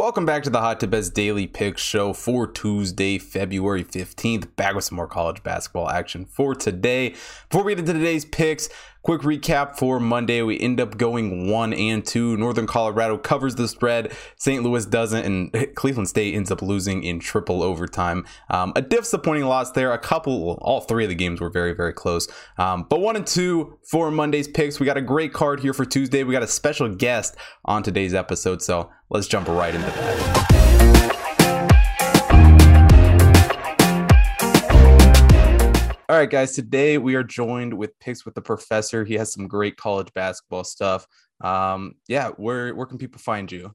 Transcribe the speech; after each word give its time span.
Welcome 0.00 0.24
back 0.24 0.44
to 0.44 0.50
the 0.50 0.60
Hot 0.60 0.80
Tip 0.80 0.88
Bets 0.88 1.10
Daily 1.10 1.46
Pick 1.46 1.76
Show 1.76 2.14
for 2.14 2.46
Tuesday, 2.46 3.18
February 3.18 3.84
15th. 3.84 4.56
Back 4.56 4.74
with 4.74 4.84
some 4.84 4.96
more 4.96 5.06
college 5.06 5.42
basketball 5.42 5.90
action 5.90 6.24
for 6.24 6.54
today. 6.54 7.10
Before 7.50 7.62
we 7.62 7.72
get 7.72 7.80
into 7.80 7.92
today's 7.92 8.24
picks, 8.24 8.70
quick 9.02 9.22
recap 9.22 9.76
for 9.76 9.98
Monday. 10.00 10.42
We 10.42 10.58
end 10.58 10.80
up 10.80 10.96
going 10.96 11.50
one 11.50 11.72
and 11.72 12.04
two. 12.04 12.36
Northern 12.36 12.66
Colorado 12.66 13.18
covers 13.18 13.54
the 13.54 13.68
spread. 13.68 14.12
St. 14.36 14.62
Louis 14.62 14.86
doesn't, 14.86 15.24
and 15.24 15.68
Cleveland 15.74 16.08
State 16.08 16.34
ends 16.34 16.50
up 16.50 16.62
losing 16.62 17.02
in 17.04 17.20
triple 17.20 17.62
overtime. 17.62 18.26
Um, 18.48 18.72
a 18.76 18.82
disappointing 18.82 19.44
loss 19.44 19.72
there. 19.72 19.92
A 19.92 19.98
couple, 19.98 20.58
all 20.62 20.80
three 20.80 21.04
of 21.04 21.08
the 21.08 21.14
games 21.14 21.40
were 21.40 21.50
very, 21.50 21.72
very 21.72 21.92
close. 21.92 22.28
Um, 22.58 22.86
but 22.88 23.00
one 23.00 23.16
and 23.16 23.26
two 23.26 23.78
for 23.84 24.10
Monday's 24.10 24.48
picks. 24.48 24.80
We 24.80 24.86
got 24.86 24.96
a 24.96 25.02
great 25.02 25.32
card 25.32 25.60
here 25.60 25.72
for 25.72 25.84
Tuesday. 25.84 26.22
We 26.24 26.32
got 26.32 26.42
a 26.42 26.48
special 26.48 26.88
guest 26.94 27.36
on 27.64 27.82
today's 27.82 28.14
episode. 28.14 28.62
So 28.62 28.90
let's 29.08 29.26
jump 29.26 29.48
right 29.48 29.74
into 29.74 29.86
that. 29.86 30.59
All 36.10 36.16
right, 36.16 36.28
guys. 36.28 36.56
Today 36.56 36.98
we 36.98 37.14
are 37.14 37.22
joined 37.22 37.72
with 37.72 37.96
Picks 38.00 38.24
with 38.24 38.34
the 38.34 38.42
Professor. 38.42 39.04
He 39.04 39.14
has 39.14 39.32
some 39.32 39.46
great 39.46 39.76
college 39.76 40.12
basketball 40.12 40.64
stuff. 40.64 41.06
Um, 41.40 41.94
yeah, 42.08 42.30
where 42.30 42.74
where 42.74 42.84
can 42.84 42.98
people 42.98 43.20
find 43.20 43.50
you? 43.52 43.72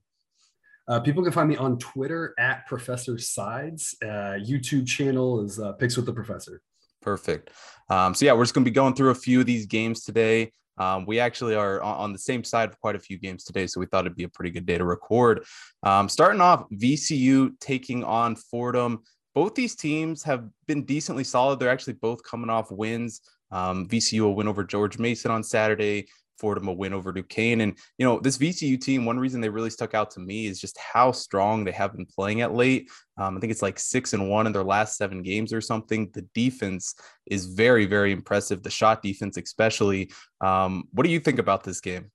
Uh, 0.86 1.00
people 1.00 1.24
can 1.24 1.32
find 1.32 1.48
me 1.48 1.56
on 1.56 1.80
Twitter 1.80 2.34
at 2.38 2.68
Professor 2.68 3.18
Sides. 3.18 3.96
Uh, 4.04 4.36
YouTube 4.36 4.86
channel 4.86 5.46
is 5.46 5.62
uh, 5.62 5.72
Picks 5.80 5.96
with 5.96 6.06
the 6.06 6.12
Professor. 6.12 6.62
Perfect. 7.02 7.52
Um, 7.90 8.14
so 8.14 8.26
yeah, 8.26 8.34
we're 8.34 8.44
just 8.44 8.54
gonna 8.54 8.66
be 8.66 8.70
going 8.72 8.96
through 8.96 9.12
a 9.12 9.16
few 9.16 9.40
of 9.40 9.46
these 9.46 9.66
games 9.66 10.04
today. 10.04 10.52
Um, 10.78 11.06
we 11.06 11.22
actually 11.22 11.56
are 11.56 11.82
on 11.82 12.12
the 12.12 12.20
same 12.20 12.44
side 12.44 12.68
of 12.68 12.78
quite 12.82 12.98
a 12.98 13.00
few 13.00 13.18
games 13.18 13.46
today, 13.46 13.66
so 13.66 13.80
we 13.80 13.86
thought 13.86 14.06
it'd 14.06 14.18
be 14.18 14.26
a 14.26 14.30
pretty 14.30 14.52
good 14.52 14.66
day 14.66 14.78
to 14.78 14.84
record. 14.84 15.46
Um, 15.84 16.10
starting 16.10 16.42
off, 16.42 16.66
VCU 16.70 17.58
taking 17.62 18.04
on 18.04 18.36
Fordham. 18.36 19.04
Both 19.36 19.54
these 19.54 19.76
teams 19.76 20.24
have 20.24 20.50
been 20.66 20.86
decently 20.86 21.26
solid. 21.26 21.60
They're 21.60 21.70
actually 21.70 21.94
both 21.94 22.24
coming 22.24 22.50
off 22.50 22.72
wins. 22.72 23.22
Um, 23.52 23.88
VCU 23.88 24.22
will 24.22 24.36
win 24.36 24.48
over 24.48 24.64
George 24.64 24.98
Mason 24.98 25.30
on 25.30 25.44
Saturday. 25.44 26.08
Fordham 26.40 26.68
a 26.68 26.74
win 26.74 26.94
over 26.94 27.12
Duquesne. 27.12 27.62
And, 27.62 27.78
you 27.98 28.06
know, 28.06 28.20
this 28.20 28.38
VCU 28.38 28.80
team, 28.80 29.06
one 29.06 29.20
reason 29.20 29.42
they 29.42 29.50
really 29.50 29.70
stuck 29.70 29.94
out 29.94 30.12
to 30.12 30.20
me 30.20 30.48
is 30.48 30.60
just 30.60 30.78
how 30.78 31.12
strong 31.12 31.64
they 31.64 31.72
have 31.72 31.96
been 31.96 32.06
playing 32.06 32.42
at 32.42 32.54
late. 32.54 32.90
Um, 33.18 33.38
I 33.38 33.40
think 33.40 33.52
it's 33.52 33.62
like 33.62 33.80
six 33.80 34.14
and 34.14 34.30
one 34.30 34.48
in 34.48 34.54
their 34.54 34.64
last 34.64 34.98
seven 34.98 35.22
games 35.22 35.54
or 35.54 35.62
something. 35.62 36.10
The 36.14 36.28
defense 36.34 36.96
is 37.26 37.46
very, 37.46 37.86
very 37.86 38.12
impressive. 38.12 38.64
The 38.64 38.70
shot 38.70 39.02
defense, 39.02 39.38
especially. 39.38 40.12
Um, 40.42 40.86
what 40.92 41.06
do 41.06 41.10
you 41.12 41.20
think 41.20 41.40
about 41.40 41.64
this 41.64 41.80
game? 41.80 42.12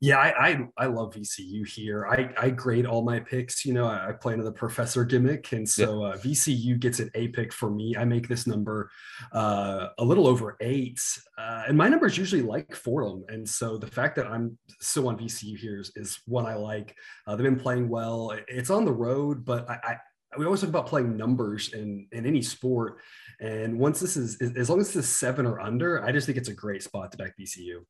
Yeah, 0.00 0.18
I, 0.18 0.48
I, 0.48 0.68
I 0.76 0.86
love 0.86 1.14
VCU 1.14 1.66
here. 1.66 2.06
I 2.06 2.30
I 2.38 2.50
grade 2.50 2.86
all 2.86 3.02
my 3.02 3.18
picks. 3.18 3.64
You 3.64 3.72
know, 3.72 3.86
I, 3.86 4.10
I 4.10 4.12
play 4.12 4.32
into 4.32 4.44
the 4.44 4.52
professor 4.52 5.04
gimmick, 5.04 5.50
and 5.50 5.68
so 5.68 6.04
uh, 6.04 6.16
VCU 6.18 6.78
gets 6.78 7.00
an 7.00 7.10
A 7.16 7.28
pick 7.28 7.52
for 7.52 7.68
me. 7.68 7.96
I 7.96 8.04
make 8.04 8.28
this 8.28 8.46
number 8.46 8.92
uh, 9.32 9.88
a 9.98 10.04
little 10.04 10.28
over 10.28 10.56
eight, 10.60 11.00
uh, 11.36 11.64
and 11.66 11.76
my 11.76 11.88
number 11.88 12.06
is 12.06 12.16
usually 12.16 12.42
like 12.42 12.76
Fordham, 12.76 13.24
and 13.28 13.48
so 13.48 13.76
the 13.76 13.88
fact 13.88 14.14
that 14.16 14.28
I'm 14.28 14.56
still 14.80 15.08
on 15.08 15.18
VCU 15.18 15.58
here 15.58 15.80
is, 15.80 15.90
is 15.96 16.20
what 16.26 16.46
I 16.46 16.54
like. 16.54 16.94
Uh, 17.26 17.34
they've 17.34 17.42
been 17.44 17.58
playing 17.58 17.88
well. 17.88 18.32
It's 18.46 18.70
on 18.70 18.84
the 18.84 18.92
road, 18.92 19.44
but 19.44 19.68
I, 19.68 19.80
I 19.82 19.96
we 20.38 20.44
always 20.44 20.60
talk 20.60 20.70
about 20.70 20.86
playing 20.86 21.16
numbers 21.16 21.72
in 21.72 22.06
in 22.12 22.24
any 22.24 22.42
sport, 22.42 22.98
and 23.40 23.76
once 23.76 23.98
this 23.98 24.16
is 24.16 24.40
as 24.56 24.70
long 24.70 24.80
as 24.80 24.92
this 24.92 25.06
is 25.06 25.16
seven 25.16 25.44
or 25.44 25.58
under, 25.58 26.04
I 26.04 26.12
just 26.12 26.26
think 26.26 26.38
it's 26.38 26.50
a 26.50 26.54
great 26.54 26.84
spot 26.84 27.10
to 27.10 27.18
back 27.18 27.32
VCU. 27.36 27.80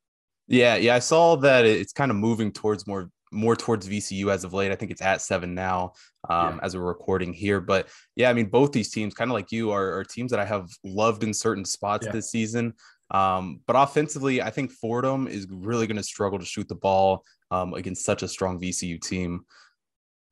Yeah, 0.48 0.76
yeah, 0.76 0.94
I 0.94 0.98
saw 0.98 1.36
that 1.36 1.66
it's 1.66 1.92
kind 1.92 2.10
of 2.10 2.16
moving 2.16 2.52
towards 2.52 2.86
more 2.86 3.10
more 3.30 3.54
towards 3.54 3.88
VCU 3.88 4.32
as 4.32 4.44
of 4.44 4.54
late. 4.54 4.72
I 4.72 4.74
think 4.74 4.90
it's 4.90 5.02
at 5.02 5.20
seven 5.20 5.54
now 5.54 5.92
um, 6.28 6.56
yeah. 6.56 6.60
as 6.62 6.74
we're 6.74 6.82
recording 6.82 7.32
here. 7.32 7.60
But 7.60 7.88
yeah, 8.16 8.30
I 8.30 8.32
mean, 8.32 8.46
both 8.46 8.72
these 8.72 8.90
teams, 8.90 9.14
kind 9.14 9.30
of 9.30 9.34
like 9.34 9.52
you, 9.52 9.70
are, 9.70 9.98
are, 9.98 10.04
teams 10.04 10.30
that 10.30 10.40
I 10.40 10.46
have 10.46 10.68
loved 10.82 11.22
in 11.24 11.34
certain 11.34 11.64
spots 11.64 12.06
yeah. 12.06 12.12
this 12.12 12.30
season. 12.30 12.72
Um, 13.10 13.60
but 13.66 13.74
offensively, 13.74 14.42
I 14.42 14.50
think 14.50 14.70
Fordham 14.70 15.28
is 15.28 15.46
really 15.50 15.86
going 15.86 15.96
to 15.96 16.02
struggle 16.02 16.38
to 16.38 16.44
shoot 16.44 16.68
the 16.68 16.74
ball 16.74 17.24
um, 17.50 17.74
against 17.74 18.04
such 18.04 18.22
a 18.22 18.28
strong 18.28 18.60
VCU 18.60 19.00
team. 19.00 19.44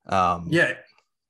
Um, 0.08 0.48
yeah. 0.50 0.72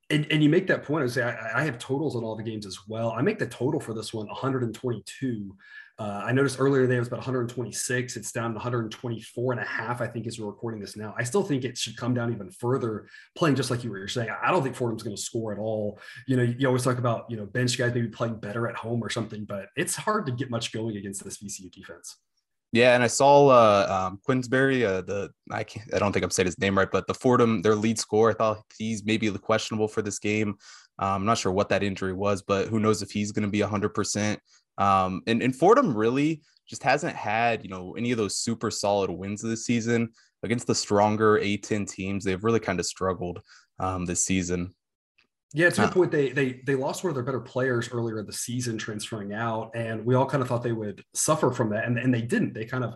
And, 0.09 0.25
and 0.31 0.41
you 0.41 0.49
make 0.49 0.67
that 0.67 0.83
point. 0.83 1.03
I 1.03 1.07
say 1.07 1.23
I, 1.23 1.61
I 1.61 1.63
have 1.63 1.77
totals 1.79 2.15
on 2.15 2.23
all 2.23 2.35
the 2.35 2.43
games 2.43 2.65
as 2.65 2.79
well. 2.87 3.11
I 3.11 3.21
make 3.21 3.39
the 3.39 3.47
total 3.47 3.79
for 3.79 3.93
this 3.93 4.13
one 4.13 4.27
122. 4.27 5.55
Uh, 5.99 6.21
I 6.23 6.31
noticed 6.31 6.59
earlier 6.59 6.83
today 6.83 6.97
it 6.97 6.99
was 6.99 7.07
about 7.07 7.19
126. 7.19 8.17
It's 8.17 8.31
down 8.31 8.51
to 8.51 8.57
124 8.57 9.51
and 9.51 9.61
a 9.61 9.65
half, 9.65 9.99
I 9.99 10.05
think, 10.05 10.27
as 10.27 10.39
we're 10.39 10.45
recording 10.45 10.79
this 10.79 10.95
now. 10.95 11.15
I 11.17 11.23
still 11.23 11.41
think 11.41 11.63
it 11.63 11.75
should 11.75 11.97
come 11.97 12.13
down 12.13 12.31
even 12.31 12.51
further, 12.51 13.07
playing 13.35 13.55
just 13.55 13.71
like 13.71 13.83
you 13.83 13.89
were 13.89 14.07
saying. 14.07 14.29
I 14.43 14.51
don't 14.51 14.61
think 14.61 14.75
Fordham's 14.75 15.01
going 15.01 15.15
to 15.15 15.21
score 15.21 15.53
at 15.53 15.57
all. 15.57 15.99
You 16.27 16.37
know, 16.37 16.43
you 16.43 16.67
always 16.67 16.83
talk 16.83 16.99
about, 16.99 17.25
you 17.29 17.37
know, 17.37 17.47
bench 17.47 17.79
guys 17.79 17.95
maybe 17.95 18.09
playing 18.09 18.35
better 18.35 18.67
at 18.67 18.75
home 18.75 19.03
or 19.03 19.09
something, 19.09 19.45
but 19.45 19.69
it's 19.75 19.95
hard 19.95 20.27
to 20.27 20.31
get 20.31 20.51
much 20.51 20.71
going 20.71 20.97
against 20.97 21.23
this 21.23 21.39
VCU 21.39 21.71
defense. 21.71 22.17
Yeah, 22.73 22.93
and 22.93 23.01
I 23.01 23.07
saw 23.07 23.47
uh, 23.47 23.87
um, 23.89 24.19
Queensberry, 24.23 24.85
uh, 24.85 25.01
the 25.01 25.31
I 25.49 25.63
can't, 25.63 25.91
I 25.95 25.99
don't 25.99 26.11
think 26.11 26.23
I'm 26.23 26.29
saying 26.29 26.47
his 26.47 26.59
name 26.59 26.77
right, 26.77 26.91
but 26.91 27.07
the 27.07 27.13
Fordham, 27.13 27.61
their 27.63 27.75
lead 27.75 27.97
scorer. 27.97 28.31
I 28.31 28.33
thought 28.35 28.61
he's 28.77 29.03
maybe 29.03 29.31
questionable 29.31 29.87
for 29.87 30.03
this 30.03 30.19
game. 30.19 30.49
Um, 30.99 31.09
I'm 31.09 31.25
not 31.25 31.37
sure 31.37 31.51
what 31.51 31.69
that 31.69 31.81
injury 31.81 32.13
was, 32.13 32.43
but 32.43 32.67
who 32.67 32.79
knows 32.79 33.01
if 33.01 33.09
he's 33.09 33.31
going 33.31 33.45
to 33.45 33.51
be 33.51 33.59
100%. 33.59 34.37
Um, 34.77 35.21
and, 35.27 35.41
and 35.41 35.55
Fordham 35.55 35.95
really 35.95 36.41
just 36.67 36.83
hasn't 36.83 37.15
had, 37.15 37.63
you 37.63 37.69
know, 37.69 37.95
any 37.97 38.11
of 38.11 38.17
those 38.17 38.37
super 38.37 38.69
solid 38.69 39.09
wins 39.09 39.41
this 39.41 39.65
season 39.65 40.09
against 40.43 40.67
the 40.67 40.75
stronger 40.75 41.39
A10 41.39 41.89
teams. 41.89 42.23
They've 42.23 42.43
really 42.43 42.59
kind 42.59 42.79
of 42.79 42.85
struggled 42.85 43.41
um, 43.79 44.05
this 44.05 44.25
season. 44.25 44.73
Yeah, 45.53 45.69
to 45.69 45.81
your 45.83 45.91
point, 45.91 46.11
they 46.11 46.29
they 46.29 46.61
they 46.65 46.75
lost 46.75 47.03
one 47.03 47.09
of 47.09 47.15
their 47.15 47.23
better 47.23 47.39
players 47.39 47.89
earlier 47.93 48.19
in 48.19 48.25
the 48.25 48.33
season, 48.33 48.77
transferring 48.77 49.33
out, 49.33 49.71
and 49.75 50.05
we 50.05 50.13
all 50.13 50.25
kind 50.25 50.43
of 50.43 50.49
thought 50.49 50.61
they 50.61 50.73
would 50.73 51.01
suffer 51.13 51.51
from 51.51 51.69
that, 51.69 51.85
and 51.85 51.97
and 51.97 52.13
they 52.13 52.21
didn't. 52.21 52.53
They 52.53 52.65
kind 52.65 52.83
of 52.83 52.95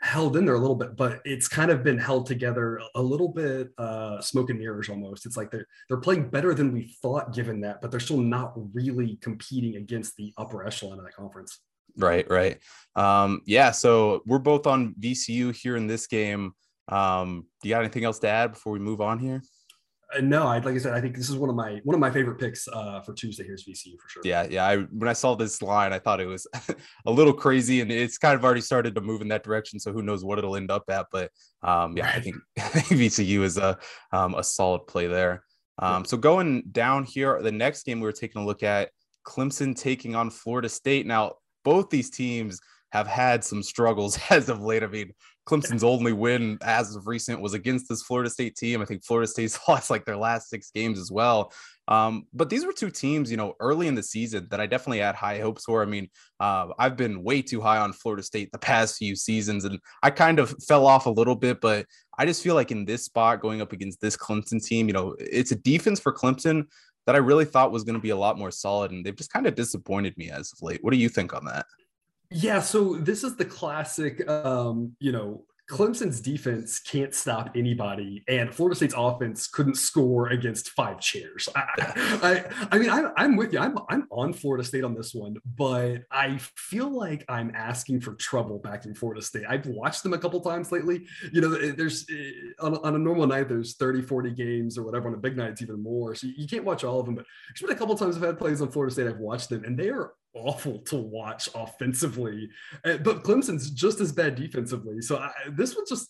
held 0.00 0.36
in 0.36 0.46
there 0.46 0.54
a 0.54 0.58
little 0.58 0.76
bit, 0.76 0.96
but 0.96 1.20
it's 1.24 1.46
kind 1.46 1.70
of 1.70 1.84
been 1.84 1.98
held 1.98 2.26
together 2.26 2.80
a 2.94 3.02
little 3.02 3.28
bit 3.28 3.68
uh, 3.76 4.20
smoke 4.20 4.50
and 4.50 4.58
mirrors 4.58 4.88
almost. 4.88 5.26
It's 5.26 5.36
like 5.36 5.50
they're 5.50 5.66
they're 5.88 5.98
playing 5.98 6.30
better 6.30 6.54
than 6.54 6.72
we 6.72 6.96
thought 7.02 7.34
given 7.34 7.60
that, 7.60 7.80
but 7.82 7.90
they're 7.90 8.00
still 8.00 8.20
not 8.20 8.54
really 8.74 9.16
competing 9.20 9.76
against 9.76 10.16
the 10.16 10.32
upper 10.38 10.66
echelon 10.66 10.98
of 10.98 11.04
that 11.04 11.14
conference. 11.14 11.60
Right, 11.96 12.28
right. 12.30 12.58
Um, 12.96 13.42
yeah, 13.46 13.72
so 13.72 14.22
we're 14.26 14.38
both 14.38 14.66
on 14.66 14.94
VCU 14.98 15.54
here 15.54 15.76
in 15.76 15.86
this 15.86 16.06
game. 16.06 16.52
Um, 16.88 17.46
do 17.62 17.68
you 17.68 17.74
got 17.74 17.80
anything 17.80 18.04
else 18.04 18.18
to 18.20 18.28
add 18.28 18.52
before 18.52 18.72
we 18.72 18.78
move 18.78 19.00
on 19.00 19.18
here? 19.18 19.42
Uh, 20.16 20.20
no, 20.20 20.46
I 20.46 20.58
like 20.58 20.74
I 20.74 20.78
said, 20.78 20.94
I 20.94 21.00
think 21.00 21.16
this 21.16 21.28
is 21.28 21.36
one 21.36 21.50
of 21.50 21.56
my 21.56 21.80
one 21.84 21.94
of 21.94 22.00
my 22.00 22.10
favorite 22.10 22.38
picks 22.38 22.66
uh, 22.68 23.00
for 23.00 23.12
Tuesday. 23.12 23.44
Here's 23.44 23.64
VCU 23.64 23.98
for 23.98 24.08
sure. 24.08 24.22
Yeah, 24.24 24.46
yeah. 24.48 24.66
I 24.66 24.78
when 24.78 25.08
I 25.08 25.12
saw 25.12 25.34
this 25.34 25.62
line, 25.62 25.92
I 25.92 25.98
thought 25.98 26.20
it 26.20 26.26
was 26.26 26.46
a 27.06 27.10
little 27.10 27.32
crazy, 27.32 27.80
and 27.80 27.90
it's 27.90 28.18
kind 28.18 28.34
of 28.34 28.44
already 28.44 28.60
started 28.60 28.94
to 28.94 29.00
move 29.00 29.20
in 29.20 29.28
that 29.28 29.44
direction. 29.44 29.78
So 29.78 29.92
who 29.92 30.02
knows 30.02 30.24
what 30.24 30.38
it'll 30.38 30.56
end 30.56 30.70
up 30.70 30.84
at? 30.88 31.06
But 31.12 31.30
um, 31.62 31.96
yeah, 31.96 32.12
I 32.14 32.20
think, 32.20 32.36
I 32.58 32.62
think 32.62 33.00
VCU 33.00 33.42
is 33.42 33.56
a 33.56 33.78
um, 34.12 34.34
a 34.34 34.42
solid 34.42 34.86
play 34.86 35.06
there. 35.06 35.44
Um, 35.78 36.04
so 36.04 36.16
going 36.16 36.64
down 36.72 37.04
here, 37.04 37.40
the 37.40 37.52
next 37.52 37.84
game 37.84 38.00
we 38.00 38.06
were 38.06 38.12
taking 38.12 38.42
a 38.42 38.44
look 38.44 38.62
at 38.62 38.90
Clemson 39.26 39.76
taking 39.76 40.14
on 40.14 40.30
Florida 40.30 40.68
State. 40.68 41.06
Now 41.06 41.34
both 41.64 41.90
these 41.90 42.10
teams 42.10 42.60
have 42.92 43.06
had 43.06 43.44
some 43.44 43.62
struggles 43.62 44.18
as 44.30 44.48
of 44.48 44.60
late. 44.60 44.82
I 44.82 44.88
mean, 44.88 45.12
Clemson's 45.50 45.82
only 45.82 46.12
win 46.12 46.58
as 46.62 46.94
of 46.94 47.08
recent 47.08 47.40
was 47.40 47.54
against 47.54 47.88
this 47.88 48.02
Florida 48.02 48.30
State 48.30 48.54
team. 48.54 48.80
I 48.80 48.84
think 48.84 49.04
Florida 49.04 49.26
State's 49.26 49.58
lost 49.68 49.90
like 49.90 50.04
their 50.04 50.16
last 50.16 50.48
six 50.48 50.70
games 50.70 50.98
as 50.98 51.10
well. 51.10 51.52
Um, 51.88 52.26
but 52.32 52.48
these 52.48 52.64
were 52.64 52.72
two 52.72 52.90
teams, 52.90 53.32
you 53.32 53.36
know, 53.36 53.54
early 53.58 53.88
in 53.88 53.96
the 53.96 54.02
season 54.02 54.46
that 54.50 54.60
I 54.60 54.66
definitely 54.66 55.00
had 55.00 55.16
high 55.16 55.40
hopes 55.40 55.64
for. 55.64 55.82
I 55.82 55.86
mean, 55.86 56.08
uh, 56.38 56.68
I've 56.78 56.96
been 56.96 57.24
way 57.24 57.42
too 57.42 57.60
high 57.60 57.78
on 57.78 57.92
Florida 57.92 58.22
State 58.22 58.52
the 58.52 58.58
past 58.58 58.96
few 58.96 59.16
seasons, 59.16 59.64
and 59.64 59.80
I 60.04 60.10
kind 60.10 60.38
of 60.38 60.54
fell 60.68 60.86
off 60.86 61.06
a 61.06 61.10
little 61.10 61.34
bit. 61.34 61.60
But 61.60 61.86
I 62.16 62.26
just 62.26 62.44
feel 62.44 62.54
like 62.54 62.70
in 62.70 62.84
this 62.84 63.04
spot, 63.04 63.40
going 63.40 63.60
up 63.60 63.72
against 63.72 64.00
this 64.00 64.16
Clemson 64.16 64.64
team, 64.64 64.86
you 64.86 64.92
know, 64.92 65.16
it's 65.18 65.50
a 65.50 65.56
defense 65.56 65.98
for 65.98 66.14
Clemson 66.14 66.66
that 67.06 67.16
I 67.16 67.18
really 67.18 67.44
thought 67.44 67.72
was 67.72 67.82
going 67.82 67.96
to 67.96 68.00
be 68.00 68.10
a 68.10 68.16
lot 68.16 68.38
more 68.38 68.52
solid, 68.52 68.92
and 68.92 69.04
they've 69.04 69.16
just 69.16 69.32
kind 69.32 69.48
of 69.48 69.56
disappointed 69.56 70.16
me 70.16 70.30
as 70.30 70.52
of 70.52 70.62
late. 70.62 70.78
What 70.84 70.92
do 70.92 70.96
you 70.96 71.08
think 71.08 71.34
on 71.34 71.44
that? 71.46 71.66
Yeah, 72.30 72.60
so 72.60 72.94
this 72.94 73.24
is 73.24 73.36
the 73.36 73.44
classic, 73.44 74.28
um, 74.28 74.94
you 75.00 75.10
know, 75.10 75.44
Clemson's 75.70 76.20
defense 76.20 76.80
can't 76.80 77.14
stop 77.14 77.50
anybody, 77.54 78.24
and 78.26 78.52
Florida 78.52 78.74
State's 78.74 78.94
offense 78.96 79.46
couldn't 79.46 79.76
score 79.76 80.28
against 80.30 80.70
five 80.70 81.00
chairs. 81.00 81.48
I, 81.54 81.62
I, 82.22 82.66
I 82.72 82.78
mean, 82.78 82.90
I'm, 82.90 83.12
I'm 83.16 83.36
with 83.36 83.52
you. 83.52 83.60
I'm, 83.60 83.78
I'm 83.88 84.06
on 84.10 84.32
Florida 84.32 84.64
State 84.64 84.82
on 84.82 84.94
this 84.94 85.14
one, 85.14 85.36
but 85.56 86.02
I 86.10 86.38
feel 86.56 86.90
like 86.90 87.24
I'm 87.28 87.52
asking 87.54 88.00
for 88.00 88.14
trouble 88.14 88.58
back 88.58 88.84
in 88.84 88.94
Florida 88.94 89.22
State. 89.22 89.44
I've 89.48 89.66
watched 89.66 90.02
them 90.02 90.12
a 90.12 90.18
couple 90.18 90.40
times 90.40 90.72
lately. 90.72 91.06
You 91.32 91.40
know, 91.40 91.50
there's 91.50 92.04
eh, 92.10 92.32
on, 92.58 92.76
on 92.78 92.96
a 92.96 92.98
normal 92.98 93.28
night, 93.28 93.48
there's 93.48 93.76
30, 93.76 94.02
40 94.02 94.30
games 94.32 94.76
or 94.76 94.82
whatever. 94.82 95.06
On 95.06 95.14
a 95.14 95.18
big 95.18 95.36
night, 95.36 95.50
it's 95.50 95.62
even 95.62 95.80
more. 95.80 96.16
So 96.16 96.26
you 96.26 96.48
can't 96.48 96.64
watch 96.64 96.82
all 96.82 96.98
of 96.98 97.06
them, 97.06 97.14
but 97.14 97.26
there's 97.48 97.60
been 97.60 97.76
a 97.76 97.78
couple 97.78 97.96
times 97.96 98.16
I've 98.16 98.22
had 98.22 98.38
plays 98.38 98.60
on 98.60 98.72
Florida 98.72 98.92
State. 98.92 99.06
I've 99.06 99.18
watched 99.18 99.50
them, 99.50 99.62
and 99.64 99.78
they 99.78 99.88
are 99.90 100.14
awful 100.34 100.78
to 100.78 100.96
watch 100.96 101.48
offensively, 101.54 102.48
eh, 102.84 102.98
but 102.98 103.22
Clemson's 103.22 103.70
just 103.70 104.00
as 104.00 104.12
bad 104.12 104.34
defensively. 104.34 105.00
So 105.02 105.18
I, 105.18 105.32
this 105.50 105.74
one's 105.74 105.88
just 105.88 106.08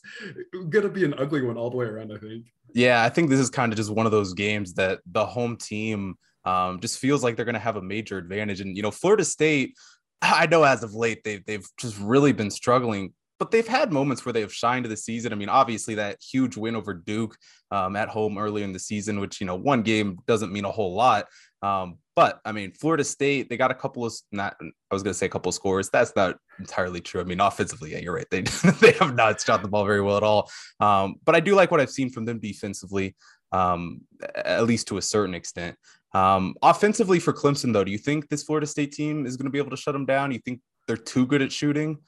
going 0.53 0.85
to 0.85 0.89
be 0.89 1.05
an 1.05 1.15
ugly 1.19 1.43
one 1.43 1.57
all 1.57 1.71
the 1.71 1.77
way 1.77 1.87
around, 1.87 2.13
I 2.13 2.19
think. 2.19 2.47
Yeah, 2.75 3.03
I 3.03 3.09
think 3.09 3.31
this 3.31 3.41
is 3.41 3.51
kind 3.51 3.73
of 3.73 3.77
just 3.77 3.91
one 3.91 4.07
of 4.07 4.13
those 4.13 4.35
games 4.35 4.75
that 4.75 5.01
the 5.07 5.25
home 5.25 5.57
team 5.57 6.17
um, 6.45 6.81
just 6.81 6.99
feels 6.99 7.23
like 7.23 7.37
they're 7.37 7.45
going 7.45 7.55
to 7.55 7.59
have 7.59 7.77
a 7.77 7.83
major 7.83 8.19
advantage. 8.19 8.61
And, 8.61 8.77
you 8.77 8.83
know, 8.83 8.91
Florida 8.91 9.25
State, 9.25 9.75
I 10.23 10.47
know 10.47 10.65
as 10.65 10.83
of 10.83 10.95
late, 10.95 11.25
they've, 11.25 11.45
they've 11.47 11.67
just 11.79 11.99
really 11.99 12.33
been 12.33 12.51
struggling 12.51 13.13
but 13.41 13.51
they've 13.51 13.67
had 13.67 13.91
moments 13.91 14.25
where 14.25 14.35
they 14.35 14.43
have 14.43 14.53
shined 14.53 14.85
this 14.85 15.03
season. 15.07 15.33
I 15.33 15.35
mean, 15.35 15.49
obviously 15.49 15.95
that 15.95 16.19
huge 16.21 16.59
win 16.59 16.77
over 16.77 16.93
Duke 16.93 17.35
um, 17.71 17.97
at 17.97 18.11
home 18.11 18.37
earlier 18.37 18.67
in 18.67 18.73
the 18.73 18.79
season, 18.79 19.19
which 19.19 19.41
you 19.41 19.47
know 19.47 19.57
one 19.57 19.83
game 19.83 20.19
doesn't 20.27 20.53
mean 20.53 20.67
a 20.67 20.71
whole 20.71 20.95
lot. 20.95 21.27
Um, 21.63 21.99
but 22.17 22.41
I 22.45 22.53
mean, 22.53 22.73
Florida 22.73 23.05
State 23.05 23.49
they 23.49 23.57
got 23.57 23.71
a 23.71 23.75
couple 23.75 24.05
of 24.05 24.13
not 24.33 24.57
I 24.61 24.95
was 24.95 25.03
going 25.03 25.13
to 25.13 25.19
say 25.19 25.27
a 25.27 25.31
couple 25.31 25.49
of 25.49 25.55
scores. 25.55 25.91
That's 25.91 26.15
not 26.17 26.37
entirely 26.59 27.01
true. 27.01 27.21
I 27.21 27.25
mean, 27.25 27.41
offensively, 27.41 27.93
yeah, 27.93 27.99
you're 27.99 28.15
right. 28.15 28.27
They 28.31 28.43
they 28.81 28.93
have 28.93 29.15
not 29.15 29.41
shot 29.41 29.63
the 29.63 29.69
ball 29.69 29.85
very 29.85 30.03
well 30.03 30.17
at 30.17 30.23
all. 30.23 30.51
Um, 30.81 31.17
but 31.25 31.35
I 31.35 31.41
do 31.41 31.55
like 31.55 31.71
what 31.71 31.81
I've 31.81 31.91
seen 31.91 32.11
from 32.11 32.25
them 32.25 32.39
defensively, 32.39 33.15
um, 33.53 34.03
at 34.35 34.65
least 34.65 34.89
to 34.89 34.99
a 34.99 35.03
certain 35.03 35.35
extent. 35.35 35.77
Um, 36.13 36.55
offensively 36.63 37.21
for 37.21 37.33
Clemson, 37.33 37.73
though, 37.73 37.85
do 37.85 37.93
you 37.93 37.99
think 37.99 38.29
this 38.29 38.43
Florida 38.43 38.67
State 38.67 38.93
team 38.93 39.27
is 39.27 39.37
going 39.37 39.47
to 39.47 39.51
be 39.51 39.59
able 39.59 39.71
to 39.71 39.77
shut 39.77 39.93
them 39.93 40.07
down? 40.07 40.33
You 40.33 40.41
think 40.41 40.61
they're 40.87 40.97
too 40.97 41.27
good 41.27 41.43
at 41.43 41.53
shooting? 41.53 41.99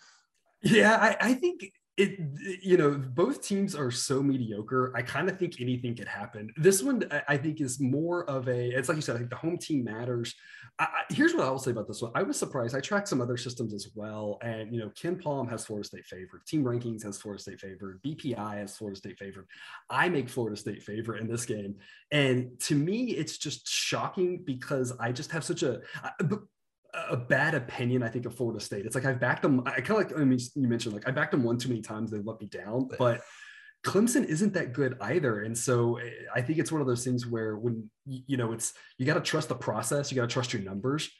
Yeah, 0.62 0.96
I, 0.96 1.28
I 1.28 1.34
think 1.34 1.72
it 1.98 2.18
you 2.62 2.78
know 2.78 2.92
both 2.92 3.42
teams 3.42 3.74
are 3.74 3.90
so 3.90 4.22
mediocre 4.22 4.92
i 4.96 5.02
kind 5.02 5.28
of 5.28 5.38
think 5.38 5.60
anything 5.60 5.94
could 5.94 6.08
happen. 6.08 6.50
This 6.56 6.82
one 6.82 7.04
i 7.28 7.36
think 7.36 7.60
is 7.60 7.80
more 7.80 8.28
of 8.30 8.48
a 8.48 8.70
it's 8.70 8.88
like 8.88 8.96
you 8.96 9.02
said 9.02 9.16
i 9.16 9.18
think 9.18 9.30
the 9.30 9.36
home 9.36 9.58
team 9.58 9.84
matters. 9.84 10.34
I, 10.78 10.88
here's 11.10 11.34
what 11.34 11.44
i 11.44 11.50
will 11.50 11.58
say 11.58 11.70
about 11.70 11.86
this 11.86 12.00
one. 12.00 12.12
I 12.14 12.22
was 12.22 12.38
surprised 12.38 12.74
i 12.74 12.80
tracked 12.80 13.08
some 13.08 13.20
other 13.20 13.36
systems 13.36 13.74
as 13.74 13.88
well 13.94 14.38
and 14.42 14.72
you 14.72 14.80
know 14.80 14.90
KenPom 14.90 15.50
has 15.50 15.66
florida 15.66 15.86
state 15.86 16.06
favored 16.06 16.46
team 16.46 16.64
rankings 16.64 17.02
has 17.04 17.18
florida 17.18 17.42
state 17.42 17.60
favored 17.60 18.00
bpi 18.02 18.56
has 18.56 18.74
florida 18.74 18.98
state 18.98 19.18
favored. 19.18 19.46
I 19.90 20.08
make 20.08 20.30
florida 20.30 20.56
state 20.56 20.82
favorite 20.82 21.20
in 21.20 21.28
this 21.28 21.44
game 21.44 21.76
and 22.10 22.58
to 22.60 22.74
me 22.74 23.10
it's 23.10 23.36
just 23.36 23.68
shocking 23.68 24.42
because 24.46 24.92
i 24.98 25.12
just 25.12 25.30
have 25.30 25.44
such 25.44 25.62
a 25.62 25.80
a 26.94 27.16
bad 27.16 27.54
opinion, 27.54 28.02
I 28.02 28.08
think, 28.08 28.26
of 28.26 28.34
Florida 28.34 28.60
State. 28.60 28.84
It's 28.84 28.94
like 28.94 29.04
I've 29.04 29.20
backed 29.20 29.42
them. 29.42 29.62
I 29.64 29.80
kind 29.80 29.90
of 29.90 29.96
like, 29.96 30.18
I 30.18 30.24
mean, 30.24 30.38
you 30.54 30.68
mentioned 30.68 30.94
like 30.94 31.08
I 31.08 31.10
backed 31.10 31.30
them 31.32 31.42
one 31.42 31.58
too 31.58 31.68
many 31.68 31.80
times. 31.80 32.10
They 32.10 32.18
let 32.18 32.40
me 32.40 32.46
down, 32.46 32.88
but 32.98 33.22
Clemson 33.84 34.24
isn't 34.26 34.52
that 34.54 34.72
good 34.72 34.96
either. 35.00 35.40
And 35.42 35.56
so 35.56 35.96
eh, 35.96 36.10
I 36.34 36.40
think 36.40 36.58
it's 36.58 36.70
one 36.70 36.80
of 36.80 36.86
those 36.86 37.04
things 37.04 37.26
where 37.26 37.56
when, 37.56 37.90
you 38.06 38.36
know, 38.36 38.52
it's, 38.52 38.74
you 38.98 39.06
got 39.06 39.14
to 39.14 39.20
trust 39.20 39.48
the 39.48 39.54
process, 39.54 40.10
you 40.10 40.16
got 40.16 40.28
to 40.28 40.32
trust 40.32 40.52
your 40.52 40.62
numbers. 40.62 41.10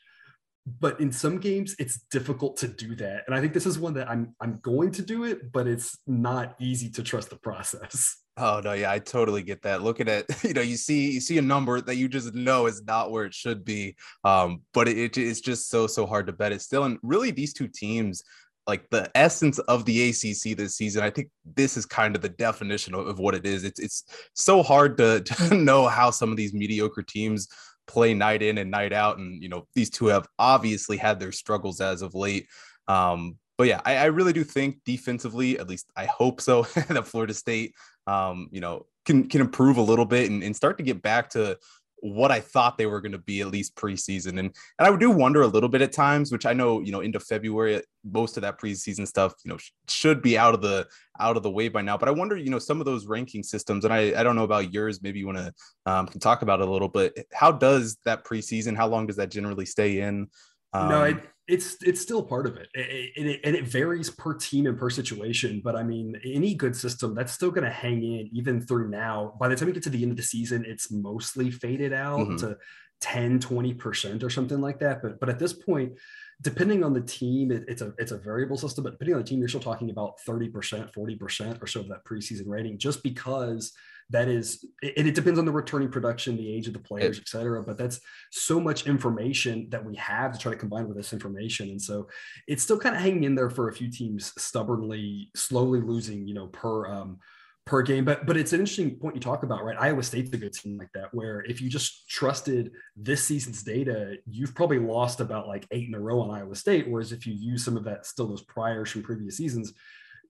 But 0.78 1.00
in 1.00 1.10
some 1.10 1.38
games, 1.38 1.74
it's 1.80 2.02
difficult 2.10 2.56
to 2.58 2.68
do 2.68 2.94
that. 2.96 3.24
And 3.26 3.34
I 3.34 3.40
think 3.40 3.52
this 3.52 3.66
is 3.66 3.80
one 3.80 3.94
that 3.94 4.08
I'm, 4.08 4.36
I'm 4.40 4.60
going 4.62 4.92
to 4.92 5.02
do 5.02 5.24
it, 5.24 5.50
but 5.50 5.66
it's 5.66 5.98
not 6.06 6.54
easy 6.60 6.88
to 6.90 7.02
trust 7.02 7.30
the 7.30 7.36
process. 7.36 8.16
Oh 8.38 8.60
no, 8.64 8.72
yeah, 8.72 8.90
I 8.90 8.98
totally 8.98 9.42
get 9.42 9.62
that. 9.62 9.82
Looking 9.82 10.08
at 10.08 10.24
you 10.44 10.54
know, 10.54 10.62
you 10.62 10.76
see 10.76 11.10
you 11.12 11.20
see 11.20 11.38
a 11.38 11.42
number 11.42 11.80
that 11.80 11.96
you 11.96 12.08
just 12.08 12.34
know 12.34 12.66
is 12.66 12.82
not 12.82 13.10
where 13.10 13.24
it 13.24 13.34
should 13.34 13.64
be. 13.64 13.96
Um, 14.24 14.62
but 14.72 14.88
it, 14.88 14.98
it, 14.98 15.18
it's 15.18 15.40
just 15.40 15.68
so 15.68 15.86
so 15.86 16.06
hard 16.06 16.26
to 16.26 16.32
bet 16.32 16.52
it 16.52 16.62
still. 16.62 16.84
And 16.84 16.98
really, 17.02 17.30
these 17.30 17.52
two 17.52 17.68
teams, 17.68 18.22
like 18.66 18.88
the 18.90 19.10
essence 19.14 19.58
of 19.60 19.84
the 19.84 20.08
ACC 20.08 20.56
this 20.56 20.76
season, 20.76 21.02
I 21.02 21.10
think 21.10 21.28
this 21.56 21.76
is 21.76 21.84
kind 21.84 22.16
of 22.16 22.22
the 22.22 22.30
definition 22.30 22.94
of, 22.94 23.06
of 23.06 23.18
what 23.18 23.34
it 23.34 23.44
is. 23.44 23.64
It's 23.64 23.80
it's 23.80 24.04
so 24.34 24.62
hard 24.62 24.96
to, 24.98 25.20
to 25.24 25.54
know 25.54 25.86
how 25.86 26.10
some 26.10 26.30
of 26.30 26.36
these 26.36 26.54
mediocre 26.54 27.02
teams 27.02 27.48
play 27.86 28.14
night 28.14 28.42
in 28.42 28.58
and 28.58 28.70
night 28.70 28.94
out, 28.94 29.18
and 29.18 29.42
you 29.42 29.50
know, 29.50 29.66
these 29.74 29.90
two 29.90 30.06
have 30.06 30.26
obviously 30.38 30.96
had 30.96 31.20
their 31.20 31.32
struggles 31.32 31.80
as 31.82 32.00
of 32.00 32.14
late. 32.14 32.46
Um, 32.88 33.36
but 33.62 33.68
yeah, 33.68 33.80
I, 33.84 33.94
I, 33.94 34.04
really 34.06 34.32
do 34.32 34.42
think 34.42 34.80
defensively, 34.84 35.56
at 35.56 35.68
least 35.68 35.86
I 35.94 36.06
hope 36.06 36.40
so, 36.40 36.62
that 36.88 37.06
Florida 37.06 37.32
State, 37.32 37.76
um, 38.08 38.48
you 38.50 38.60
know, 38.60 38.86
can 39.04 39.28
can 39.28 39.40
improve 39.40 39.76
a 39.76 39.82
little 39.82 40.04
bit 40.04 40.28
and, 40.28 40.42
and 40.42 40.56
start 40.56 40.78
to 40.78 40.82
get 40.82 41.00
back 41.00 41.30
to 41.30 41.56
what 42.00 42.32
I 42.32 42.40
thought 42.40 42.76
they 42.76 42.86
were 42.86 43.00
going 43.00 43.12
to 43.12 43.18
be 43.18 43.40
at 43.40 43.52
least 43.52 43.76
preseason. 43.76 44.40
And 44.40 44.52
and 44.80 44.80
I 44.80 44.96
do 44.96 45.12
wonder 45.12 45.42
a 45.42 45.46
little 45.46 45.68
bit 45.68 45.80
at 45.80 45.92
times, 45.92 46.32
which 46.32 46.44
I 46.44 46.54
know, 46.54 46.80
you 46.80 46.90
know, 46.90 47.02
into 47.02 47.20
February, 47.20 47.80
most 48.02 48.36
of 48.36 48.40
that 48.40 48.58
preseason 48.58 49.06
stuff, 49.06 49.32
you 49.44 49.52
know, 49.52 49.58
sh- 49.58 49.70
should 49.86 50.22
be 50.22 50.36
out 50.36 50.54
of 50.54 50.60
the 50.60 50.88
out 51.20 51.36
of 51.36 51.44
the 51.44 51.50
way 51.50 51.68
by 51.68 51.82
now. 51.82 51.96
But 51.96 52.08
I 52.08 52.12
wonder, 52.12 52.36
you 52.36 52.50
know, 52.50 52.58
some 52.58 52.80
of 52.80 52.84
those 52.84 53.06
ranking 53.06 53.44
systems, 53.44 53.84
and 53.84 53.94
I, 53.94 54.18
I 54.18 54.24
don't 54.24 54.34
know 54.34 54.42
about 54.42 54.74
yours, 54.74 55.04
maybe 55.04 55.20
you 55.20 55.26
want 55.26 55.38
to 55.38 55.54
um, 55.86 56.08
talk 56.08 56.42
about 56.42 56.60
it 56.60 56.66
a 56.66 56.72
little 56.72 56.88
bit. 56.88 57.28
How 57.32 57.52
does 57.52 57.96
that 58.06 58.24
preseason, 58.24 58.76
how 58.76 58.88
long 58.88 59.06
does 59.06 59.16
that 59.18 59.30
generally 59.30 59.66
stay 59.66 60.00
in? 60.00 60.26
Um, 60.72 60.88
no, 60.88 61.02
it, 61.04 61.16
it's 61.48 61.76
it's 61.82 62.00
still 62.00 62.22
part 62.22 62.46
of 62.46 62.56
it. 62.56 62.68
It, 62.74 63.12
it, 63.16 63.40
and 63.44 63.56
it 63.56 63.64
varies 63.64 64.10
per 64.10 64.34
team 64.34 64.66
and 64.66 64.78
per 64.78 64.90
situation. 64.90 65.60
But 65.62 65.76
I 65.76 65.82
mean, 65.82 66.20
any 66.24 66.54
good 66.54 66.76
system 66.76 67.14
that's 67.14 67.32
still 67.32 67.50
going 67.50 67.64
to 67.64 67.70
hang 67.70 68.02
in 68.02 68.30
even 68.32 68.60
through 68.60 68.88
now. 68.88 69.34
By 69.40 69.48
the 69.48 69.56
time 69.56 69.68
you 69.68 69.74
get 69.74 69.82
to 69.84 69.90
the 69.90 70.02
end 70.02 70.12
of 70.12 70.16
the 70.16 70.22
season, 70.22 70.64
it's 70.66 70.90
mostly 70.90 71.50
faded 71.50 71.92
out 71.92 72.20
mm-hmm. 72.20 72.36
to 72.36 72.56
10, 73.00 73.40
20% 73.40 74.22
or 74.22 74.30
something 74.30 74.60
like 74.60 74.78
that. 74.78 75.02
But 75.02 75.18
but 75.18 75.28
at 75.28 75.38
this 75.38 75.52
point, 75.52 75.92
depending 76.40 76.84
on 76.84 76.92
the 76.92 77.02
team, 77.02 77.50
it, 77.50 77.64
it's 77.66 77.82
a 77.82 77.92
it's 77.98 78.12
a 78.12 78.18
variable 78.18 78.56
system. 78.56 78.84
But 78.84 78.92
depending 78.92 79.16
on 79.16 79.22
the 79.22 79.28
team, 79.28 79.40
you're 79.40 79.48
still 79.48 79.60
talking 79.60 79.90
about 79.90 80.20
30%, 80.26 80.92
40% 80.92 81.62
or 81.62 81.66
so 81.66 81.80
of 81.80 81.88
that 81.88 82.04
preseason 82.04 82.46
rating, 82.46 82.78
just 82.78 83.02
because 83.02 83.72
that 84.12 84.28
is 84.28 84.64
and 84.82 85.08
it 85.08 85.14
depends 85.14 85.38
on 85.38 85.44
the 85.44 85.52
returning 85.52 85.90
production 85.90 86.36
the 86.36 86.54
age 86.54 86.66
of 86.66 86.72
the 86.72 86.78
players 86.78 87.18
et 87.18 87.28
cetera 87.28 87.62
but 87.62 87.76
that's 87.76 88.00
so 88.30 88.60
much 88.60 88.86
information 88.86 89.66
that 89.70 89.84
we 89.84 89.94
have 89.96 90.32
to 90.32 90.38
try 90.38 90.52
to 90.52 90.58
combine 90.58 90.88
with 90.88 90.96
this 90.96 91.12
information. 91.12 91.68
And 91.70 91.80
so 91.80 92.08
it's 92.46 92.62
still 92.62 92.78
kind 92.78 92.94
of 92.94 93.02
hanging 93.02 93.24
in 93.24 93.34
there 93.34 93.50
for 93.50 93.68
a 93.68 93.72
few 93.72 93.90
teams 93.90 94.32
stubbornly 94.38 95.30
slowly 95.36 95.80
losing 95.80 96.26
you 96.26 96.34
know 96.34 96.48
per 96.48 96.86
um 96.86 97.18
per 97.64 97.82
game. 97.82 98.04
But 98.04 98.26
but 98.26 98.36
it's 98.36 98.52
an 98.52 98.60
interesting 98.60 98.96
point 98.96 99.14
you 99.14 99.20
talk 99.20 99.42
about 99.42 99.64
right? 99.64 99.76
Iowa 99.78 100.02
state's 100.02 100.32
a 100.32 100.36
good 100.36 100.52
team 100.52 100.78
like 100.78 100.92
that 100.94 101.12
where 101.12 101.42
if 101.42 101.60
you 101.60 101.68
just 101.68 102.08
trusted 102.08 102.72
this 102.96 103.24
season's 103.24 103.62
data 103.62 104.16
you've 104.28 104.54
probably 104.54 104.78
lost 104.78 105.20
about 105.20 105.48
like 105.48 105.66
eight 105.70 105.88
in 105.88 105.94
a 105.94 106.00
row 106.00 106.20
on 106.20 106.30
iowa 106.30 106.54
state 106.54 106.88
whereas 106.88 107.12
if 107.12 107.26
you 107.26 107.34
use 107.34 107.64
some 107.64 107.76
of 107.76 107.84
that 107.84 108.06
still 108.06 108.26
those 108.26 108.42
priors 108.42 108.90
from 108.90 109.02
previous 109.02 109.36
seasons 109.36 109.72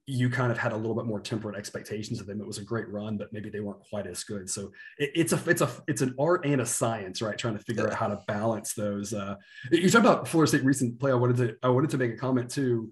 you 0.06 0.28
kind 0.28 0.50
of 0.50 0.58
had 0.58 0.72
a 0.72 0.76
little 0.76 0.96
bit 0.96 1.06
more 1.06 1.20
temperate 1.20 1.56
expectations 1.56 2.20
of 2.20 2.26
them. 2.26 2.40
It 2.40 2.46
was 2.46 2.58
a 2.58 2.64
great 2.64 2.88
run, 2.88 3.16
but 3.16 3.32
maybe 3.32 3.50
they 3.50 3.60
weren't 3.60 3.82
quite 3.88 4.06
as 4.06 4.25
good. 4.25 4.50
So 4.50 4.72
it, 4.99 5.12
it's 5.14 5.32
a 5.32 5.40
it's 5.46 5.60
a 5.60 5.70
it's 5.87 6.02
an 6.02 6.14
art 6.19 6.44
and 6.44 6.60
a 6.60 6.66
science, 6.66 7.22
right? 7.22 7.38
Trying 7.38 7.56
to 7.56 7.62
figure 7.62 7.87
out 7.87 7.94
how 7.94 8.08
to 8.08 8.19
balance 8.26 8.75
those. 8.75 9.12
Uh, 9.12 9.37
you 9.70 9.88
talk 9.88 10.00
about 10.00 10.26
Florida 10.26 10.49
State 10.49 10.64
recent 10.64 10.99
play. 10.99 11.12
I 11.12 11.14
wanted 11.14 11.37
to 11.37 11.56
I 11.62 11.69
wanted 11.69 11.90
to 11.90 11.99
make 11.99 12.12
a 12.12 12.16
comment 12.16 12.50
too. 12.50 12.90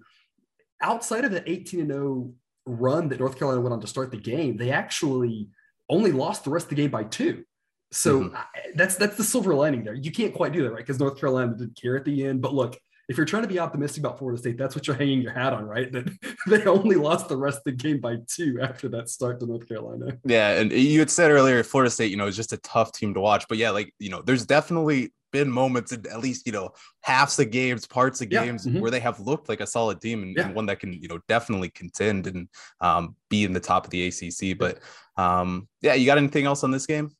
Outside 0.81 1.25
of 1.25 1.31
the 1.31 1.47
18 1.49 1.81
and 1.81 1.91
0 1.91 2.33
run 2.65 3.09
that 3.09 3.19
North 3.19 3.37
Carolina 3.37 3.61
went 3.61 3.73
on 3.73 3.81
to 3.81 3.87
start 3.87 4.11
the 4.11 4.17
game, 4.17 4.55
they 4.55 4.71
actually 4.71 5.49
only 5.89 6.11
lost 6.13 6.45
the 6.45 6.49
rest 6.49 6.65
of 6.65 6.69
the 6.69 6.75
game 6.75 6.91
by 6.91 7.03
two. 7.03 7.43
So 7.91 8.21
mm-hmm. 8.21 8.35
that's 8.75 8.95
that's 8.95 9.17
the 9.17 9.23
silver 9.23 9.53
lining 9.53 9.83
there. 9.83 9.95
You 9.95 10.11
can't 10.11 10.33
quite 10.33 10.53
do 10.53 10.63
that, 10.63 10.71
right? 10.71 10.77
Because 10.77 10.99
North 10.99 11.19
Carolina 11.19 11.55
didn't 11.57 11.79
care 11.79 11.97
at 11.97 12.05
the 12.05 12.25
end. 12.25 12.41
But 12.41 12.53
look, 12.53 12.79
if 13.09 13.17
you're 13.17 13.25
trying 13.25 13.43
to 13.43 13.49
be 13.49 13.59
optimistic 13.59 14.03
about 14.03 14.17
Florida 14.17 14.39
State, 14.39 14.57
that's 14.57 14.75
what 14.75 14.87
you're 14.87 14.95
hanging 14.95 15.21
your 15.21 15.33
hat 15.33 15.53
on, 15.53 15.65
right? 15.65 15.91
That 15.91 16.09
they 16.47 16.63
only 16.65 16.95
lost 16.95 17.29
the 17.29 17.37
rest 17.37 17.59
of 17.59 17.63
the 17.65 17.71
game 17.71 17.99
by 17.99 18.17
two 18.27 18.59
after 18.61 18.87
that 18.89 19.09
start 19.09 19.39
to 19.39 19.45
North 19.45 19.67
Carolina. 19.67 20.17
Yeah, 20.25 20.59
and 20.59 20.71
you 20.71 20.99
had 20.99 21.09
said 21.09 21.31
earlier, 21.31 21.63
Florida 21.63 21.89
State, 21.89 22.11
you 22.11 22.17
know, 22.17 22.27
is 22.27 22.35
just 22.35 22.53
a 22.53 22.57
tough 22.57 22.91
team 22.91 23.13
to 23.13 23.19
watch. 23.19 23.45
But 23.47 23.57
yeah, 23.57 23.71
like 23.71 23.93
you 23.99 24.09
know, 24.09 24.21
there's 24.21 24.45
definitely 24.45 25.11
been 25.31 25.49
moments 25.49 25.93
in 25.93 26.05
at 26.07 26.19
least 26.19 26.45
you 26.45 26.51
know 26.51 26.71
halves 27.01 27.39
of 27.39 27.49
games, 27.51 27.87
parts 27.87 28.21
of 28.21 28.29
games 28.29 28.65
yeah, 28.65 28.73
mm-hmm. 28.73 28.81
where 28.81 28.91
they 28.91 28.99
have 28.99 29.19
looked 29.19 29.49
like 29.49 29.61
a 29.61 29.67
solid 29.67 30.01
team 30.01 30.23
and, 30.23 30.35
yeah. 30.35 30.45
and, 30.45 30.55
one 30.55 30.65
that 30.65 30.79
can 30.79 30.93
you 30.93 31.07
know 31.07 31.19
definitely 31.27 31.69
contend 31.69 32.27
and 32.27 32.47
um, 32.81 33.15
be 33.29 33.43
in 33.43 33.53
the 33.53 33.59
top 33.59 33.85
of 33.85 33.91
the 33.91 34.07
ACC. 34.07 34.57
But 34.57 34.79
um, 35.17 35.67
yeah, 35.81 35.93
you 35.93 36.05
got 36.05 36.17
anything 36.17 36.45
else 36.45 36.63
on 36.63 36.71
this 36.71 36.85
game? 36.85 37.11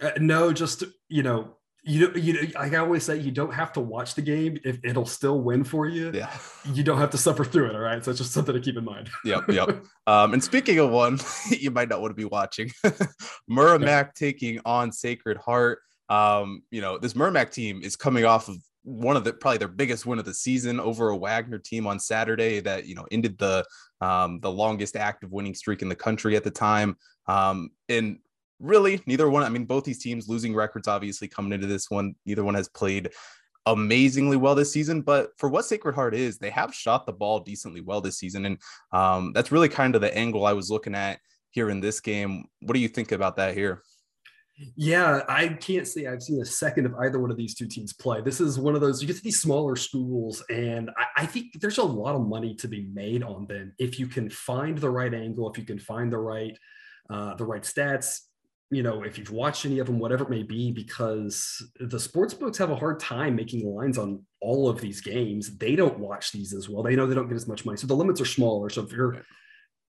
Uh, 0.00 0.10
no, 0.18 0.52
just 0.52 0.84
you 1.08 1.22
know 1.22 1.57
you 1.84 2.08
know, 2.08 2.14
you 2.16 2.48
like 2.54 2.74
I 2.74 2.78
always 2.78 3.04
say 3.04 3.18
you 3.18 3.30
don't 3.30 3.52
have 3.54 3.72
to 3.74 3.80
watch 3.80 4.14
the 4.14 4.22
game 4.22 4.58
if 4.64 4.78
it'll 4.84 5.06
still 5.06 5.40
win 5.40 5.64
for 5.64 5.86
you. 5.86 6.10
Yeah. 6.12 6.30
You 6.72 6.82
don't 6.82 6.98
have 6.98 7.10
to 7.10 7.18
suffer 7.18 7.44
through 7.44 7.70
it. 7.70 7.74
All 7.74 7.80
right. 7.80 8.04
So 8.04 8.10
it's 8.10 8.18
just 8.18 8.32
something 8.32 8.54
to 8.54 8.60
keep 8.60 8.76
in 8.76 8.84
mind. 8.84 9.08
yep. 9.24 9.48
Yep. 9.48 9.84
Um, 10.06 10.32
and 10.32 10.42
speaking 10.42 10.78
of 10.78 10.88
one, 10.88 11.18
you 11.50 11.70
might 11.70 11.90
not 11.90 12.00
want 12.00 12.12
to 12.12 12.14
be 12.14 12.24
watching 12.24 12.70
Merrimack 13.48 14.14
taking 14.14 14.58
on 14.64 14.90
Sacred 14.90 15.36
Heart. 15.36 15.80
Um, 16.08 16.62
you 16.70 16.80
know, 16.80 16.96
this 16.96 17.14
Merrimack 17.14 17.50
team 17.50 17.82
is 17.82 17.94
coming 17.94 18.24
off 18.24 18.48
of 18.48 18.56
one 18.84 19.18
of 19.18 19.24
the 19.24 19.34
probably 19.34 19.58
their 19.58 19.68
biggest 19.68 20.06
win 20.06 20.18
of 20.18 20.24
the 20.24 20.32
season 20.32 20.80
over 20.80 21.10
a 21.10 21.16
Wagner 21.16 21.58
team 21.58 21.86
on 21.86 21.98
Saturday 22.00 22.60
that 22.60 22.86
you 22.86 22.94
know 22.94 23.06
ended 23.10 23.36
the 23.36 23.66
um, 24.00 24.40
the 24.40 24.50
longest 24.50 24.96
active 24.96 25.30
winning 25.30 25.54
streak 25.54 25.82
in 25.82 25.90
the 25.90 25.94
country 25.94 26.36
at 26.36 26.44
the 26.44 26.50
time. 26.50 26.96
Um, 27.26 27.70
and 27.90 28.18
really 28.60 29.02
neither 29.06 29.28
one. 29.28 29.42
I 29.42 29.48
mean, 29.48 29.64
both 29.64 29.84
these 29.84 30.02
teams 30.02 30.28
losing 30.28 30.54
records, 30.54 30.88
obviously 30.88 31.28
coming 31.28 31.52
into 31.52 31.66
this 31.66 31.90
one, 31.90 32.14
neither 32.26 32.44
one 32.44 32.54
has 32.54 32.68
played 32.68 33.10
amazingly 33.66 34.36
well 34.36 34.54
this 34.54 34.72
season. 34.72 35.02
But 35.02 35.30
for 35.36 35.48
what 35.48 35.64
Sacred 35.64 35.94
Heart 35.94 36.14
is, 36.14 36.38
they 36.38 36.50
have 36.50 36.74
shot 36.74 37.06
the 37.06 37.12
ball 37.12 37.40
decently 37.40 37.80
well 37.80 38.00
this 38.00 38.18
season, 38.18 38.46
and 38.46 38.58
um, 38.92 39.32
that's 39.32 39.52
really 39.52 39.68
kind 39.68 39.94
of 39.94 40.00
the 40.00 40.16
angle 40.16 40.46
I 40.46 40.52
was 40.52 40.70
looking 40.70 40.94
at 40.94 41.20
here 41.50 41.70
in 41.70 41.80
this 41.80 42.00
game. 42.00 42.46
What 42.60 42.74
do 42.74 42.80
you 42.80 42.88
think 42.88 43.12
about 43.12 43.36
that 43.36 43.54
here? 43.54 43.82
Yeah, 44.74 45.22
I 45.28 45.48
can't 45.48 45.86
say 45.86 46.06
I've 46.06 46.22
seen 46.22 46.42
a 46.42 46.44
second 46.44 46.86
of 46.86 46.94
either 46.96 47.20
one 47.20 47.30
of 47.30 47.36
these 47.36 47.54
two 47.54 47.68
teams 47.68 47.92
play. 47.92 48.20
This 48.20 48.40
is 48.40 48.58
one 48.58 48.74
of 48.74 48.80
those 48.80 49.00
you 49.00 49.06
get 49.06 49.16
to 49.16 49.22
these 49.22 49.40
smaller 49.40 49.76
schools, 49.76 50.42
and 50.50 50.90
I, 50.96 51.22
I, 51.22 51.26
think 51.26 51.60
there's 51.60 51.78
a 51.78 51.84
lot 51.84 52.16
of 52.16 52.26
money 52.26 52.56
to 52.56 52.66
be 52.66 52.88
made 52.92 53.22
on 53.22 53.46
them 53.46 53.72
if 53.78 54.00
you 54.00 54.08
can 54.08 54.28
find 54.28 54.76
the 54.76 54.90
right 54.90 55.14
angle, 55.14 55.48
if 55.48 55.58
you 55.58 55.64
can 55.64 55.78
find 55.78 56.12
the 56.12 56.18
right 56.18 56.58
uh, 57.08 57.34
the 57.34 57.44
right 57.44 57.62
stats. 57.62 58.22
You 58.70 58.82
know, 58.82 59.02
if 59.02 59.16
you've 59.16 59.30
watched 59.30 59.64
any 59.64 59.78
of 59.78 59.86
them, 59.86 59.98
whatever 59.98 60.24
it 60.24 60.30
may 60.30 60.42
be, 60.42 60.70
because 60.70 61.62
the 61.80 61.98
sports 61.98 62.34
books 62.34 62.58
have 62.58 62.70
a 62.70 62.76
hard 62.76 63.00
time 63.00 63.34
making 63.34 63.66
lines 63.66 63.96
on 63.96 64.22
all 64.40 64.68
of 64.68 64.80
these 64.80 65.00
games. 65.00 65.56
They 65.56 65.74
don't 65.74 65.98
watch 65.98 66.32
these 66.32 66.52
as 66.52 66.68
well. 66.68 66.82
They 66.82 66.94
know 66.94 67.06
they 67.06 67.14
don't 67.14 67.28
get 67.28 67.36
as 67.36 67.48
much 67.48 67.64
money, 67.64 67.78
so 67.78 67.86
the 67.86 67.96
limits 67.96 68.20
are 68.20 68.26
smaller. 68.26 68.68
So 68.68 68.82
if 68.82 68.92
you're 68.92 69.22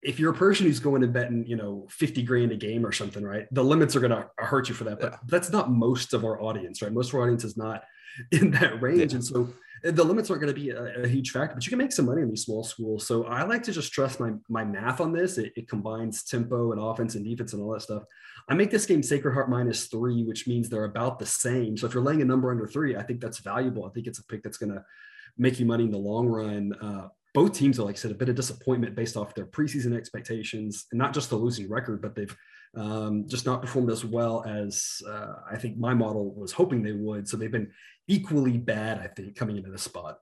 if 0.01 0.19
you're 0.19 0.31
a 0.31 0.37
person 0.37 0.65
who's 0.65 0.79
going 0.79 1.01
to 1.01 1.07
betting, 1.07 1.45
you 1.45 1.57
know, 1.57 1.85
50 1.89 2.23
grand 2.23 2.51
a 2.51 2.55
game 2.55 2.85
or 2.85 2.91
something, 2.91 3.23
right? 3.23 3.47
The 3.51 3.63
limits 3.63 3.95
are 3.95 3.99
going 3.99 4.11
to 4.11 4.29
hurt 4.37 4.69
you 4.69 4.75
for 4.75 4.85
that. 4.85 4.99
But 4.99 5.11
yeah. 5.11 5.17
that's 5.27 5.49
not 5.49 5.71
most 5.71 6.13
of 6.13 6.23
our 6.23 6.41
audience, 6.41 6.81
right? 6.81 6.91
Most 6.91 7.09
of 7.09 7.15
our 7.15 7.23
audience 7.23 7.43
is 7.43 7.57
not 7.57 7.83
in 8.31 8.51
that 8.51 8.81
range. 8.81 9.11
Yeah. 9.11 9.15
And 9.15 9.25
so 9.25 9.49
eh, 9.83 9.91
the 9.91 10.03
limits 10.03 10.29
aren't 10.29 10.41
going 10.41 10.53
to 10.53 10.59
be 10.59 10.69
a, 10.69 11.03
a, 11.03 11.07
huge 11.07 11.31
factor, 11.31 11.55
but 11.55 11.65
you 11.65 11.69
can 11.69 11.79
make 11.79 11.91
some 11.91 12.05
money 12.05 12.21
in 12.21 12.29
these 12.29 12.43
small 12.43 12.63
schools. 12.63 13.07
So 13.07 13.25
I 13.25 13.43
like 13.43 13.63
to 13.63 13.71
just 13.71 13.91
trust 13.91 14.19
my 14.19 14.31
my 14.49 14.63
math 14.63 15.01
on 15.01 15.13
this. 15.13 15.37
It, 15.37 15.53
it 15.55 15.67
combines 15.67 16.23
tempo 16.23 16.71
and 16.71 16.81
offense 16.81 17.15
and 17.15 17.25
defense 17.25 17.53
and 17.53 17.61
all 17.61 17.73
that 17.73 17.81
stuff. 17.81 18.03
I 18.47 18.55
make 18.55 18.71
this 18.71 18.85
game 18.85 19.03
Sacred 19.03 19.33
Heart 19.33 19.49
minus 19.49 19.85
three, 19.87 20.23
which 20.23 20.47
means 20.47 20.69
they're 20.69 20.85
about 20.85 21.19
the 21.19 21.25
same. 21.25 21.77
So 21.77 21.85
if 21.85 21.93
you're 21.93 22.03
laying 22.03 22.21
a 22.21 22.25
number 22.25 22.51
under 22.51 22.67
three, 22.67 22.95
I 22.95 23.03
think 23.03 23.21
that's 23.21 23.39
valuable. 23.39 23.85
I 23.85 23.89
think 23.89 24.07
it's 24.07 24.19
a 24.19 24.25
pick 24.25 24.43
that's 24.43 24.57
going 24.57 24.73
to 24.73 24.83
make 25.37 25.59
you 25.59 25.65
money 25.65 25.85
in 25.85 25.91
the 25.91 25.97
long 25.97 26.27
run. 26.27 26.73
Uh, 26.73 27.09
both 27.33 27.53
teams 27.53 27.79
are, 27.79 27.83
like 27.83 27.95
I 27.95 27.99
said, 27.99 28.11
a 28.11 28.15
bit 28.15 28.29
of 28.29 28.35
disappointment 28.35 28.95
based 28.95 29.15
off 29.15 29.35
their 29.35 29.45
preseason 29.45 29.95
expectations, 29.95 30.87
and 30.91 30.97
not 30.97 31.13
just 31.13 31.29
the 31.29 31.35
losing 31.35 31.69
record, 31.69 32.01
but 32.01 32.15
they've 32.15 32.35
um, 32.75 33.27
just 33.27 33.45
not 33.45 33.61
performed 33.61 33.89
as 33.89 34.05
well 34.05 34.43
as 34.47 35.01
uh, 35.07 35.33
I 35.49 35.57
think 35.57 35.77
my 35.77 35.93
model 35.93 36.33
was 36.33 36.51
hoping 36.51 36.83
they 36.83 36.91
would. 36.91 37.27
So 37.27 37.37
they've 37.37 37.51
been 37.51 37.71
equally 38.07 38.57
bad, 38.57 38.99
I 38.99 39.07
think, 39.07 39.35
coming 39.35 39.57
into 39.57 39.71
this 39.71 39.83
spot. 39.83 40.19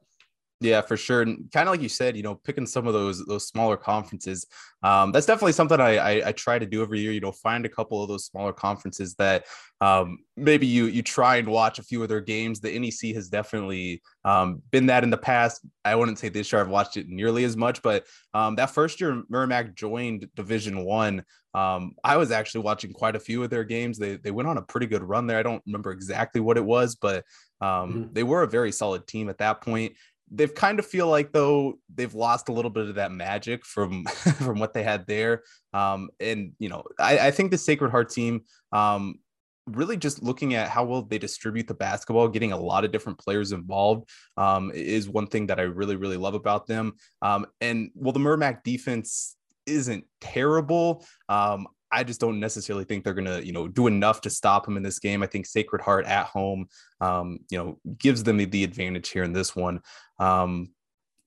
Yeah, 0.59 0.81
for 0.81 0.97
sure. 0.97 1.21
And 1.21 1.51
kind 1.51 1.69
of 1.69 1.73
like 1.73 1.83
you 1.83 1.89
said, 1.89 2.17
you 2.17 2.23
know, 2.23 2.33
picking 2.33 2.65
some 2.65 2.87
of 2.87 2.93
those 2.93 3.23
those 3.25 3.47
smaller 3.47 3.77
conferences, 3.77 4.47
um, 4.81 5.11
that's 5.11 5.27
definitely 5.27 5.51
something 5.51 5.79
I, 5.79 5.97
I, 5.97 6.29
I 6.29 6.31
try 6.31 6.57
to 6.57 6.65
do 6.65 6.81
every 6.81 6.99
year. 6.99 7.11
You 7.11 7.19
know, 7.19 7.31
find 7.31 7.63
a 7.63 7.69
couple 7.69 8.01
of 8.01 8.09
those 8.09 8.25
smaller 8.25 8.53
conferences 8.53 9.13
that 9.15 9.45
um, 9.81 10.17
maybe 10.35 10.65
you 10.65 10.85
you 10.85 11.03
try 11.03 11.35
and 11.35 11.47
watch 11.47 11.77
a 11.77 11.83
few 11.83 12.01
of 12.01 12.09
their 12.09 12.21
games. 12.21 12.59
The 12.59 12.77
NEC 12.77 13.13
has 13.13 13.29
definitely 13.29 14.01
um, 14.25 14.63
been 14.71 14.87
that 14.87 15.03
in 15.03 15.11
the 15.11 15.17
past. 15.17 15.61
I 15.85 15.93
wouldn't 15.93 16.17
say 16.17 16.29
this 16.29 16.51
year 16.51 16.59
I've 16.59 16.69
watched 16.69 16.97
it 16.97 17.07
nearly 17.07 17.43
as 17.43 17.55
much, 17.55 17.83
but 17.83 18.07
um, 18.33 18.55
that 18.55 18.71
first 18.71 18.99
year 18.99 19.21
Merrimack 19.29 19.75
joined 19.75 20.27
Division 20.35 20.83
One, 20.83 21.23
um, 21.57 21.95
I 22.03 22.17
was 22.17 22.31
actually 22.31 22.61
watching 22.61 22.93
quite 22.93 23.15
a 23.15 23.19
few 23.19 23.43
of 23.43 23.49
their 23.49 23.63
games. 23.63 23.97
They 23.97 24.17
they 24.17 24.31
went 24.31 24.47
on 24.47 24.57
a 24.57 24.61
pretty 24.61 24.87
good 24.87 25.03
run 25.03 25.27
there. 25.27 25.39
I 25.39 25.43
don't 25.43 25.63
remember 25.65 25.91
exactly 25.91 26.41
what 26.41 26.57
it 26.57 26.65
was, 26.65 26.95
but 26.95 27.25
um, 27.61 27.67
mm-hmm. 27.69 28.13
they 28.13 28.23
were 28.23 28.43
a 28.43 28.47
very 28.47 28.71
solid 28.71 29.07
team 29.07 29.29
at 29.29 29.39
that 29.39 29.61
point 29.61 29.93
they've 30.31 30.53
kind 30.53 30.79
of 30.79 30.85
feel 30.85 31.07
like 31.07 31.31
though 31.31 31.79
they've 31.93 32.13
lost 32.13 32.49
a 32.49 32.51
little 32.51 32.71
bit 32.71 32.89
of 32.89 32.95
that 32.95 33.11
magic 33.11 33.65
from 33.65 34.03
from 34.37 34.59
what 34.59 34.73
they 34.73 34.83
had 34.83 35.05
there 35.07 35.43
um 35.73 36.09
and 36.19 36.51
you 36.59 36.69
know 36.69 36.83
i, 36.99 37.17
I 37.19 37.31
think 37.31 37.51
the 37.51 37.57
sacred 37.57 37.91
heart 37.91 38.09
team 38.09 38.41
um 38.71 39.19
really 39.67 39.97
just 39.97 40.23
looking 40.23 40.53
at 40.53 40.69
how 40.69 40.85
well 40.85 41.01
they 41.01 41.17
distribute 41.17 41.67
the 41.67 41.73
basketball 41.73 42.27
getting 42.29 42.53
a 42.53 42.59
lot 42.59 42.85
of 42.85 42.91
different 42.91 43.19
players 43.19 43.51
involved 43.51 44.09
um 44.37 44.71
is 44.73 45.09
one 45.09 45.27
thing 45.27 45.47
that 45.47 45.59
i 45.59 45.63
really 45.63 45.95
really 45.95 46.17
love 46.17 46.33
about 46.33 46.67
them 46.67 46.93
um 47.21 47.45
and 47.61 47.91
well 47.95 48.13
the 48.13 48.19
Merrimack 48.19 48.63
defense 48.63 49.36
isn't 49.67 50.05
terrible 50.21 51.05
um 51.29 51.67
I 51.91 52.03
just 52.03 52.19
don't 52.19 52.39
necessarily 52.39 52.83
think 52.83 53.03
they're 53.03 53.13
gonna, 53.13 53.39
you 53.39 53.53
know, 53.53 53.67
do 53.67 53.87
enough 53.87 54.21
to 54.21 54.29
stop 54.29 54.65
them 54.65 54.77
in 54.77 54.83
this 54.83 54.99
game. 54.99 55.23
I 55.23 55.27
think 55.27 55.45
Sacred 55.45 55.81
Heart 55.81 56.05
at 56.05 56.25
home, 56.25 56.67
um, 56.99 57.39
you 57.49 57.57
know, 57.57 57.79
gives 57.97 58.23
them 58.23 58.37
the, 58.37 58.45
the 58.45 58.63
advantage 58.63 59.09
here 59.09 59.23
in 59.23 59.33
this 59.33 59.55
one. 59.55 59.79
Um, 60.19 60.71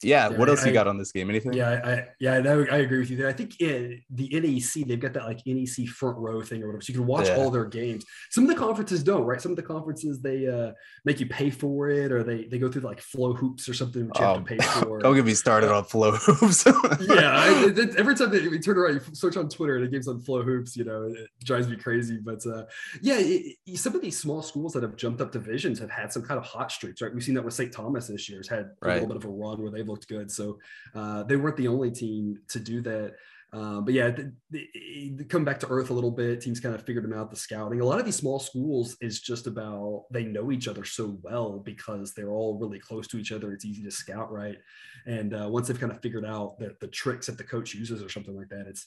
yeah, 0.02 0.30
yeah, 0.30 0.36
what 0.36 0.48
else 0.48 0.64
you 0.64 0.72
got 0.72 0.86
on 0.86 0.96
this 0.96 1.12
game? 1.12 1.28
Anything? 1.28 1.52
Yeah, 1.52 1.80
I, 1.84 2.08
yeah, 2.18 2.34
I 2.34 2.78
agree 2.78 3.00
with 3.00 3.10
you 3.10 3.16
there. 3.16 3.28
I 3.28 3.32
think 3.32 3.60
in 3.60 4.02
the 4.10 4.28
NEC 4.32 4.86
they've 4.86 5.00
got 5.00 5.12
that 5.14 5.24
like 5.24 5.40
NEC 5.46 5.88
front 5.88 6.16
row 6.16 6.40
thing 6.42 6.62
or 6.62 6.68
whatever, 6.68 6.80
so 6.80 6.92
you 6.92 6.98
can 6.98 7.06
watch 7.06 7.28
yeah. 7.28 7.36
all 7.36 7.50
their 7.50 7.66
games. 7.66 8.04
Some 8.30 8.44
of 8.44 8.50
the 8.50 8.56
conferences 8.56 9.02
don't, 9.02 9.24
right? 9.24 9.40
Some 9.40 9.52
of 9.52 9.56
the 9.56 9.62
conferences 9.62 10.20
they 10.20 10.46
uh, 10.46 10.72
make 11.04 11.20
you 11.20 11.26
pay 11.26 11.50
for 11.50 11.90
it, 11.90 12.12
or 12.12 12.22
they 12.22 12.44
they 12.44 12.58
go 12.58 12.70
through 12.70 12.82
like 12.82 13.00
flow 13.00 13.34
hoops 13.34 13.68
or 13.68 13.74
something 13.74 14.08
which 14.08 14.18
you 14.18 14.24
have 14.24 14.38
to 14.38 14.42
pay 14.42 14.58
oh, 14.60 14.80
for. 14.82 14.98
don't 15.00 15.14
get 15.14 15.24
me 15.24 15.34
started 15.34 15.70
on 15.70 15.84
flow 15.84 16.12
hoops. 16.12 16.64
yeah, 17.00 17.32
I, 17.34 17.72
it, 17.76 17.96
every 17.96 18.14
time 18.14 18.30
that 18.30 18.50
we 18.50 18.58
turn 18.58 18.78
around, 18.78 18.94
you 18.94 19.00
search 19.14 19.36
on 19.36 19.48
Twitter 19.48 19.76
and 19.76 19.84
it 19.84 19.90
gives 19.90 20.08
on 20.08 20.20
flow 20.20 20.42
hoops. 20.42 20.76
You 20.76 20.84
know, 20.84 21.12
it 21.14 21.44
drives 21.44 21.68
me 21.68 21.76
crazy. 21.76 22.18
But 22.22 22.44
uh, 22.46 22.64
yeah, 23.02 23.18
it, 23.18 23.56
some 23.76 23.94
of 23.94 24.00
these 24.00 24.18
small 24.18 24.42
schools 24.42 24.72
that 24.72 24.82
have 24.82 24.96
jumped 24.96 25.20
up 25.20 25.30
divisions 25.30 25.78
have 25.78 25.90
had 25.90 26.10
some 26.10 26.22
kind 26.22 26.38
of 26.38 26.44
hot 26.44 26.72
streaks, 26.72 27.02
right? 27.02 27.12
We've 27.12 27.22
seen 27.22 27.34
that 27.34 27.44
with 27.44 27.54
St. 27.54 27.72
Thomas 27.72 28.06
this 28.06 28.28
year. 28.28 28.38
Has 28.38 28.48
had 28.48 28.70
a 28.82 28.88
little 28.88 29.06
bit 29.06 29.16
of 29.16 29.24
a 29.24 29.28
run 29.28 29.60
where 29.60 29.70
they've 29.70 29.89
looked 29.90 30.08
good. 30.08 30.30
So 30.30 30.58
uh, 30.94 31.24
they 31.24 31.36
weren't 31.36 31.56
the 31.56 31.68
only 31.68 31.90
team 31.90 32.38
to 32.48 32.58
do 32.58 32.80
that. 32.82 33.14
Uh, 33.52 33.80
but 33.80 33.92
yeah, 33.92 34.10
they 34.50 35.24
come 35.28 35.44
back 35.44 35.58
to 35.58 35.68
earth 35.68 35.90
a 35.90 35.92
little 35.92 36.10
bit. 36.10 36.40
Teams 36.40 36.60
kind 36.60 36.74
of 36.74 36.84
figured 36.84 37.02
them 37.02 37.12
out. 37.12 37.30
The 37.30 37.36
scouting. 37.36 37.80
A 37.80 37.84
lot 37.84 37.98
of 37.98 38.04
these 38.04 38.16
small 38.16 38.38
schools 38.38 38.96
is 39.00 39.20
just 39.20 39.48
about 39.48 40.04
they 40.12 40.24
know 40.24 40.52
each 40.52 40.68
other 40.68 40.84
so 40.84 41.18
well 41.22 41.58
because 41.58 42.14
they're 42.14 42.30
all 42.30 42.58
really 42.58 42.78
close 42.78 43.08
to 43.08 43.18
each 43.18 43.32
other. 43.32 43.52
It's 43.52 43.64
easy 43.64 43.82
to 43.82 43.90
scout 43.90 44.30
right, 44.30 44.58
and 45.06 45.34
uh, 45.34 45.48
once 45.50 45.66
they've 45.66 45.80
kind 45.80 45.90
of 45.90 46.00
figured 46.00 46.24
out 46.24 46.58
the, 46.58 46.76
the 46.80 46.86
tricks 46.86 47.26
that 47.26 47.38
the 47.38 47.44
coach 47.44 47.74
uses 47.74 48.04
or 48.04 48.08
something 48.08 48.36
like 48.36 48.50
that, 48.50 48.66
it's 48.68 48.86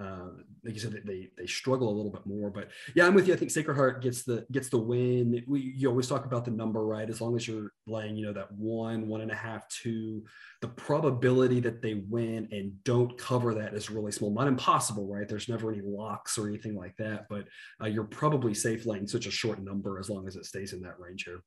uh, 0.00 0.30
like 0.64 0.74
you 0.74 0.80
said, 0.80 0.98
they 1.04 1.28
they 1.36 1.46
struggle 1.46 1.88
a 1.88 1.94
little 1.94 2.10
bit 2.10 2.24
more. 2.24 2.50
But 2.50 2.68
yeah, 2.94 3.06
I'm 3.06 3.14
with 3.14 3.28
you. 3.28 3.34
I 3.34 3.36
think 3.36 3.50
Sacred 3.50 3.74
Heart 3.74 4.02
gets 4.02 4.22
the 4.22 4.46
gets 4.50 4.70
the 4.70 4.78
win. 4.78 5.42
We 5.46 5.74
you 5.76 5.88
always 5.88 6.06
talk 6.06 6.24
about 6.24 6.44
the 6.44 6.50
number, 6.50 6.84
right? 6.86 7.08
As 7.08 7.20
long 7.20 7.36
as 7.36 7.46
you're 7.46 7.72
laying, 7.86 8.16
you 8.16 8.24
know, 8.24 8.32
that 8.32 8.50
one, 8.52 9.08
one 9.08 9.20
and 9.20 9.30
a 9.30 9.34
half, 9.34 9.68
two, 9.68 10.24
the 10.62 10.68
probability 10.68 11.60
that 11.60 11.82
they 11.82 11.94
win 12.08 12.48
and 12.50 12.72
don't 12.84 13.16
cover 13.18 13.54
that 13.54 13.74
is 13.74 13.90
really 13.90 14.12
small. 14.12 14.32
Not 14.32 14.48
impossible, 14.48 15.06
right? 15.06 15.28
There's 15.28 15.48
never 15.48 15.70
any 15.70 15.82
locks 15.82 16.38
or 16.38 16.48
anything 16.48 16.74
like 16.74 16.96
that, 16.96 17.26
but 17.28 17.44
uh, 17.82 17.86
you're 17.86 18.04
probably 18.04 18.54
safe 18.54 18.86
laying 18.86 19.06
such 19.06 19.26
a 19.26 19.30
short 19.30 19.62
number 19.62 19.98
as 19.98 20.08
long 20.08 20.26
as 20.26 20.36
it 20.36 20.46
stays 20.46 20.72
in 20.72 20.80
that 20.82 20.98
range 20.98 21.24
here. 21.24 21.42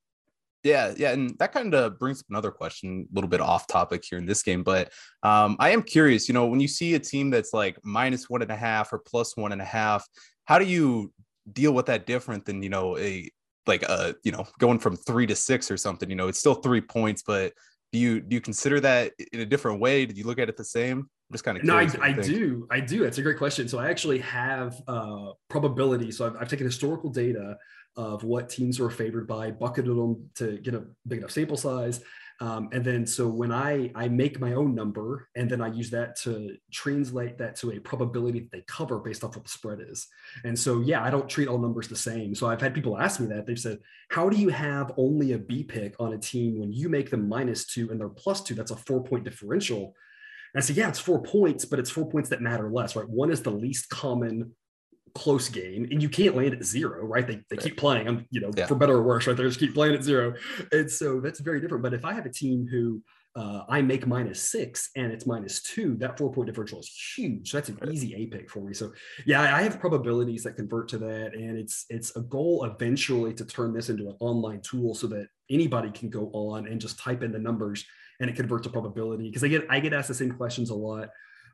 Yeah, 0.64 0.94
yeah, 0.96 1.12
and 1.12 1.38
that 1.38 1.52
kind 1.52 1.74
of 1.74 1.98
brings 1.98 2.20
up 2.20 2.26
another 2.30 2.50
question, 2.50 3.06
a 3.10 3.14
little 3.14 3.28
bit 3.28 3.42
off 3.42 3.66
topic 3.66 4.02
here 4.08 4.18
in 4.18 4.24
this 4.24 4.42
game, 4.42 4.62
but 4.62 4.90
um, 5.22 5.56
I 5.60 5.70
am 5.70 5.82
curious. 5.82 6.26
You 6.26 6.32
know, 6.32 6.46
when 6.46 6.58
you 6.58 6.68
see 6.68 6.94
a 6.94 6.98
team 6.98 7.28
that's 7.28 7.52
like 7.52 7.78
minus 7.84 8.30
one 8.30 8.40
and 8.40 8.50
a 8.50 8.56
half 8.56 8.90
or 8.90 8.98
plus 8.98 9.36
one 9.36 9.52
and 9.52 9.60
a 9.60 9.66
half, 9.66 10.06
how 10.46 10.58
do 10.58 10.64
you 10.64 11.12
deal 11.52 11.72
with 11.72 11.84
that 11.86 12.06
different 12.06 12.46
than 12.46 12.62
you 12.62 12.70
know 12.70 12.96
a 12.96 13.30
like 13.66 13.82
a 13.82 14.14
you 14.24 14.32
know 14.32 14.46
going 14.58 14.78
from 14.78 14.96
three 14.96 15.26
to 15.26 15.36
six 15.36 15.70
or 15.70 15.76
something? 15.76 16.08
You 16.08 16.16
know, 16.16 16.28
it's 16.28 16.38
still 16.38 16.54
three 16.54 16.80
points, 16.80 17.22
but 17.26 17.52
do 17.92 17.98
you 17.98 18.22
do 18.22 18.34
you 18.34 18.40
consider 18.40 18.80
that 18.80 19.12
in 19.32 19.40
a 19.40 19.46
different 19.46 19.80
way? 19.80 20.06
Did 20.06 20.16
you 20.16 20.24
look 20.24 20.38
at 20.38 20.48
it 20.48 20.56
the 20.56 20.64
same? 20.64 20.98
I'm 20.98 21.32
just 21.32 21.44
kind 21.44 21.58
of 21.58 21.64
no, 21.64 21.76
I, 21.76 21.88
I 22.00 22.12
do, 22.12 22.66
I 22.70 22.80
do. 22.80 23.02
That's 23.04 23.18
a 23.18 23.22
great 23.22 23.38
question. 23.38 23.68
So 23.68 23.78
I 23.78 23.90
actually 23.90 24.18
have 24.20 24.80
uh, 24.88 25.32
probability. 25.48 26.10
So 26.10 26.26
I've, 26.26 26.36
I've 26.36 26.48
taken 26.48 26.66
historical 26.66 27.10
data 27.10 27.56
of 27.96 28.24
what 28.24 28.48
teams 28.48 28.78
were 28.80 28.90
favored 28.90 29.26
by, 29.26 29.50
bucketed 29.50 29.96
them 29.96 30.28
to 30.34 30.58
get 30.58 30.74
a 30.74 30.84
big 31.06 31.18
enough 31.18 31.30
sample 31.30 31.56
size. 31.56 32.00
Um, 32.40 32.68
and 32.72 32.84
then 32.84 33.06
so 33.06 33.28
when 33.28 33.52
I 33.52 33.92
I 33.94 34.08
make 34.08 34.40
my 34.40 34.54
own 34.54 34.74
number 34.74 35.28
and 35.36 35.48
then 35.48 35.60
I 35.60 35.68
use 35.68 35.90
that 35.90 36.16
to 36.22 36.56
translate 36.72 37.38
that 37.38 37.54
to 37.56 37.70
a 37.70 37.78
probability 37.78 38.40
that 38.40 38.50
they 38.50 38.64
cover 38.66 38.98
based 38.98 39.22
off 39.22 39.36
what 39.36 39.44
the 39.44 39.50
spread 39.50 39.78
is. 39.80 40.08
And 40.42 40.58
so 40.58 40.80
yeah, 40.80 41.04
I 41.04 41.10
don't 41.10 41.28
treat 41.28 41.46
all 41.46 41.58
numbers 41.58 41.86
the 41.86 41.96
same. 41.96 42.34
So 42.34 42.48
I've 42.48 42.60
had 42.60 42.74
people 42.74 42.98
ask 42.98 43.20
me 43.20 43.28
that. 43.28 43.46
They've 43.46 43.58
said, 43.58 43.78
how 44.08 44.28
do 44.28 44.36
you 44.36 44.48
have 44.48 44.92
only 44.96 45.32
a 45.32 45.38
B 45.38 45.62
pick 45.62 45.94
on 46.00 46.12
a 46.12 46.18
team 46.18 46.58
when 46.58 46.72
you 46.72 46.88
make 46.88 47.08
them 47.08 47.28
minus 47.28 47.66
two 47.66 47.90
and 47.92 48.00
they're 48.00 48.08
plus 48.08 48.42
two? 48.42 48.54
That's 48.54 48.72
a 48.72 48.76
four 48.76 49.04
point 49.04 49.22
differential. 49.22 49.94
And 50.54 50.62
I 50.62 50.66
said, 50.66 50.76
yeah, 50.76 50.88
it's 50.88 50.98
four 50.98 51.22
points, 51.22 51.64
but 51.64 51.78
it's 51.78 51.90
four 51.90 52.08
points 52.08 52.30
that 52.30 52.42
matter 52.42 52.68
less, 52.68 52.96
right? 52.96 53.08
One 53.08 53.30
is 53.30 53.42
the 53.42 53.50
least 53.50 53.88
common 53.90 54.52
close 55.14 55.48
game 55.48 55.86
and 55.90 56.02
you 56.02 56.08
can't 56.08 56.36
land 56.36 56.54
at 56.54 56.64
zero, 56.64 57.04
right? 57.04 57.26
They, 57.26 57.36
they 57.48 57.56
right. 57.56 57.60
keep 57.60 57.76
playing, 57.76 58.08
um, 58.08 58.26
you 58.30 58.40
know, 58.40 58.50
yeah. 58.56 58.66
for 58.66 58.74
better 58.74 58.94
or 58.94 59.02
worse, 59.02 59.26
right? 59.26 59.36
They 59.36 59.44
just 59.44 59.60
keep 59.60 59.74
playing 59.74 59.94
at 59.94 60.02
zero. 60.02 60.34
And 60.72 60.90
so 60.90 61.20
that's 61.20 61.40
very 61.40 61.60
different. 61.60 61.82
But 61.82 61.94
if 61.94 62.04
I 62.04 62.12
have 62.12 62.26
a 62.26 62.32
team 62.32 62.66
who 62.70 63.00
uh, 63.36 63.64
I 63.68 63.82
make 63.82 64.06
minus 64.06 64.40
six 64.40 64.90
and 64.96 65.12
it's 65.12 65.26
minus 65.26 65.62
two, 65.62 65.96
that 65.96 66.18
four 66.18 66.32
point 66.32 66.46
differential 66.46 66.80
is 66.80 66.88
huge. 67.16 67.50
So 67.50 67.58
that's 67.58 67.68
an 67.68 67.78
easy 67.92 68.14
A 68.14 68.26
pick 68.26 68.50
for 68.50 68.60
me. 68.60 68.74
So 68.74 68.92
yeah, 69.24 69.42
I 69.42 69.62
have 69.62 69.80
probabilities 69.80 70.42
that 70.44 70.56
convert 70.56 70.88
to 70.88 70.98
that. 70.98 71.34
And 71.34 71.58
it's 71.58 71.86
it's 71.90 72.14
a 72.16 72.20
goal 72.20 72.64
eventually 72.64 73.34
to 73.34 73.44
turn 73.44 73.72
this 73.72 73.90
into 73.90 74.08
an 74.08 74.16
online 74.20 74.60
tool 74.62 74.94
so 74.94 75.06
that 75.08 75.28
anybody 75.50 75.90
can 75.90 76.10
go 76.10 76.30
on 76.32 76.66
and 76.66 76.80
just 76.80 76.98
type 76.98 77.22
in 77.22 77.32
the 77.32 77.38
numbers 77.38 77.84
and 78.20 78.30
it 78.30 78.36
converts 78.36 78.64
to 78.64 78.70
probability. 78.70 79.28
Because 79.28 79.44
I 79.44 79.48
get 79.48 79.66
I 79.68 79.80
get 79.80 79.92
asked 79.92 80.08
the 80.08 80.14
same 80.14 80.32
questions 80.32 80.70
a 80.70 80.74
lot 80.74 81.08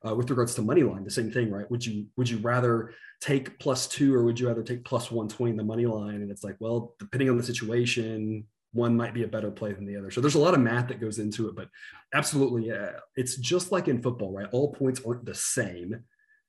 uh, 0.06 0.14
with 0.14 0.30
regards 0.30 0.54
to 0.54 0.62
money 0.62 0.82
line, 0.82 1.04
the 1.04 1.10
same 1.10 1.30
thing, 1.30 1.50
right? 1.50 1.70
Would 1.70 1.84
you 1.84 2.06
would 2.16 2.28
you 2.28 2.38
rather 2.38 2.92
take 3.20 3.58
plus 3.58 3.86
two 3.86 4.14
or 4.14 4.24
would 4.24 4.40
you 4.40 4.48
rather 4.48 4.62
take 4.62 4.84
plus 4.84 5.10
120 5.10 5.50
in 5.50 5.56
the 5.56 5.64
money 5.64 5.86
line? 5.86 6.16
And 6.16 6.30
it's 6.30 6.42
like, 6.44 6.56
well, 6.58 6.94
depending 6.98 7.28
on 7.28 7.36
the 7.36 7.42
situation, 7.42 8.46
one 8.72 8.96
might 8.96 9.12
be 9.12 9.24
a 9.24 9.28
better 9.28 9.50
play 9.50 9.72
than 9.72 9.84
the 9.84 9.96
other. 9.96 10.10
So 10.10 10.20
there's 10.20 10.36
a 10.36 10.40
lot 10.40 10.54
of 10.54 10.60
math 10.60 10.88
that 10.88 11.00
goes 11.00 11.18
into 11.18 11.48
it, 11.48 11.56
but 11.56 11.68
absolutely, 12.14 12.68
yeah, 12.68 12.92
it's 13.16 13.36
just 13.36 13.72
like 13.72 13.88
in 13.88 14.00
football, 14.00 14.32
right? 14.32 14.48
All 14.52 14.72
points 14.72 15.00
aren't 15.06 15.26
the 15.26 15.34
same. 15.34 16.04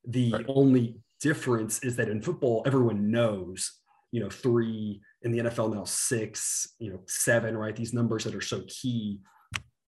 The 0.07 0.31
right. 0.31 0.45
only 0.47 0.97
difference 1.19 1.83
is 1.83 1.95
that 1.97 2.09
in 2.09 2.21
football, 2.21 2.63
everyone 2.65 3.11
knows 3.11 3.81
you 4.11 4.19
know, 4.19 4.29
three 4.29 5.01
in 5.21 5.31
the 5.31 5.39
NFL 5.39 5.73
now, 5.73 5.85
six, 5.85 6.75
you 6.79 6.91
know, 6.91 6.99
seven, 7.07 7.57
right? 7.57 7.75
These 7.75 7.93
numbers 7.93 8.25
that 8.25 8.35
are 8.35 8.41
so 8.41 8.63
key 8.67 9.21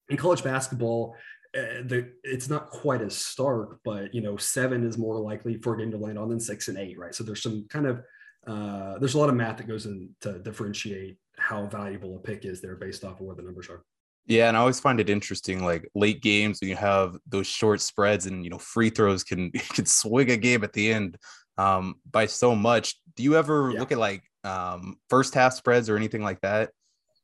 in 0.09 0.17
college 0.17 0.43
basketball. 0.43 1.15
Uh, 1.55 1.83
the, 1.85 2.11
it's 2.23 2.49
not 2.49 2.69
quite 2.69 3.01
as 3.01 3.15
stark, 3.15 3.79
but 3.85 4.13
you 4.13 4.21
know, 4.21 4.35
seven 4.35 4.85
is 4.85 4.97
more 4.97 5.17
likely 5.17 5.57
for 5.57 5.73
a 5.73 5.77
game 5.77 5.91
to 5.91 5.97
land 5.97 6.19
on 6.19 6.29
than 6.29 6.39
six 6.39 6.67
and 6.67 6.77
eight, 6.77 6.99
right? 6.99 7.15
So 7.15 7.23
there's 7.23 7.41
some 7.41 7.65
kind 7.69 7.85
of 7.85 8.01
uh, 8.45 8.97
there's 8.99 9.15
a 9.15 9.17
lot 9.17 9.29
of 9.29 9.35
math 9.35 9.57
that 9.57 9.67
goes 9.67 9.85
in 9.85 10.09
to 10.21 10.39
differentiate 10.39 11.17
how 11.37 11.65
valuable 11.65 12.15
a 12.15 12.19
pick 12.19 12.45
is 12.45 12.61
there 12.61 12.75
based 12.75 13.03
off 13.03 13.19
of 13.19 13.25
where 13.25 13.35
the 13.35 13.41
numbers 13.41 13.69
are. 13.69 13.83
Yeah, 14.27 14.47
and 14.47 14.57
I 14.57 14.59
always 14.59 14.79
find 14.79 14.99
it 14.99 15.09
interesting, 15.09 15.63
like 15.63 15.89
late 15.93 16.21
games 16.21 16.59
when 16.59 16.69
you 16.69 16.75
have 16.75 17.15
those 17.27 17.47
short 17.47 17.79
spreads 17.79 18.25
and 18.25 18.43
you 18.43 18.49
know 18.49 18.57
free 18.57 18.89
throws 18.89 19.23
can 19.23 19.51
can 19.73 19.85
swing 19.85 20.31
a 20.31 20.37
game 20.37 20.63
at 20.63 20.73
the 20.73 20.91
end 20.91 21.17
um, 21.57 21.95
by 22.09 22.25
so 22.25 22.55
much. 22.55 22.95
Do 23.15 23.23
you 23.23 23.35
ever 23.35 23.71
yeah. 23.71 23.79
look 23.79 23.91
at 23.91 23.97
like 23.97 24.23
um, 24.43 24.97
first 25.09 25.33
half 25.33 25.53
spreads 25.53 25.89
or 25.89 25.95
anything 25.95 26.23
like 26.23 26.41
that? 26.41 26.71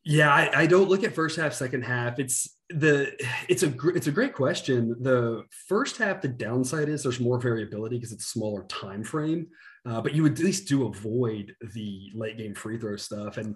Yeah, 0.03 0.33
I, 0.33 0.61
I, 0.61 0.65
don't 0.65 0.89
look 0.89 1.03
at 1.03 1.13
first 1.13 1.37
half, 1.37 1.53
second 1.53 1.83
half. 1.83 2.17
It's 2.17 2.57
the 2.73 3.13
it's 3.49 3.63
a 3.63 3.73
it's 3.95 4.07
a 4.07 4.11
great 4.11 4.33
question. 4.33 4.95
The 5.01 5.43
first 5.67 5.97
half, 5.97 6.21
the 6.21 6.27
downside 6.27 6.89
is 6.89 7.03
there's 7.03 7.19
more 7.19 7.39
variability 7.39 7.97
because 7.97 8.11
it's 8.11 8.25
a 8.25 8.29
smaller 8.29 8.63
time 8.63 9.03
frame. 9.03 9.47
Uh, 9.85 9.99
but 9.99 10.13
you 10.13 10.23
would 10.23 10.33
at 10.33 10.45
least 10.45 10.67
do 10.67 10.85
avoid 10.85 11.55
the 11.73 12.11
late 12.13 12.37
game 12.37 12.53
free 12.53 12.77
throw 12.77 12.95
stuff. 12.95 13.37
And 13.37 13.55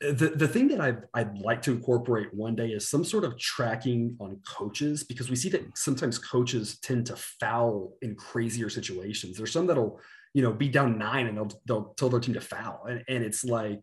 the, 0.00 0.32
the 0.34 0.48
thing 0.48 0.68
that 0.68 0.80
I'd, 0.80 1.02
I'd 1.14 1.38
like 1.38 1.62
to 1.62 1.72
incorporate 1.72 2.34
one 2.34 2.54
day 2.54 2.68
is 2.68 2.90
some 2.90 3.04
sort 3.04 3.24
of 3.24 3.38
tracking 3.38 4.16
on 4.20 4.38
coaches 4.46 5.04
because 5.04 5.30
we 5.30 5.36
see 5.36 5.48
that 5.50 5.62
sometimes 5.76 6.18
coaches 6.18 6.78
tend 6.80 7.06
to 7.06 7.16
foul 7.16 7.94
in 8.02 8.16
crazier 8.16 8.68
situations. 8.68 9.36
There's 9.36 9.52
some 9.52 9.66
that'll, 9.66 10.00
you 10.34 10.42
know, 10.42 10.52
be 10.52 10.68
down 10.68 10.98
nine 10.98 11.26
and 11.28 11.38
they'll, 11.38 11.62
they'll 11.66 11.94
tell 11.94 12.10
their 12.10 12.20
team 12.20 12.34
to 12.34 12.40
foul. 12.40 12.84
And, 12.88 13.02
and 13.08 13.24
it's 13.24 13.44
like, 13.44 13.80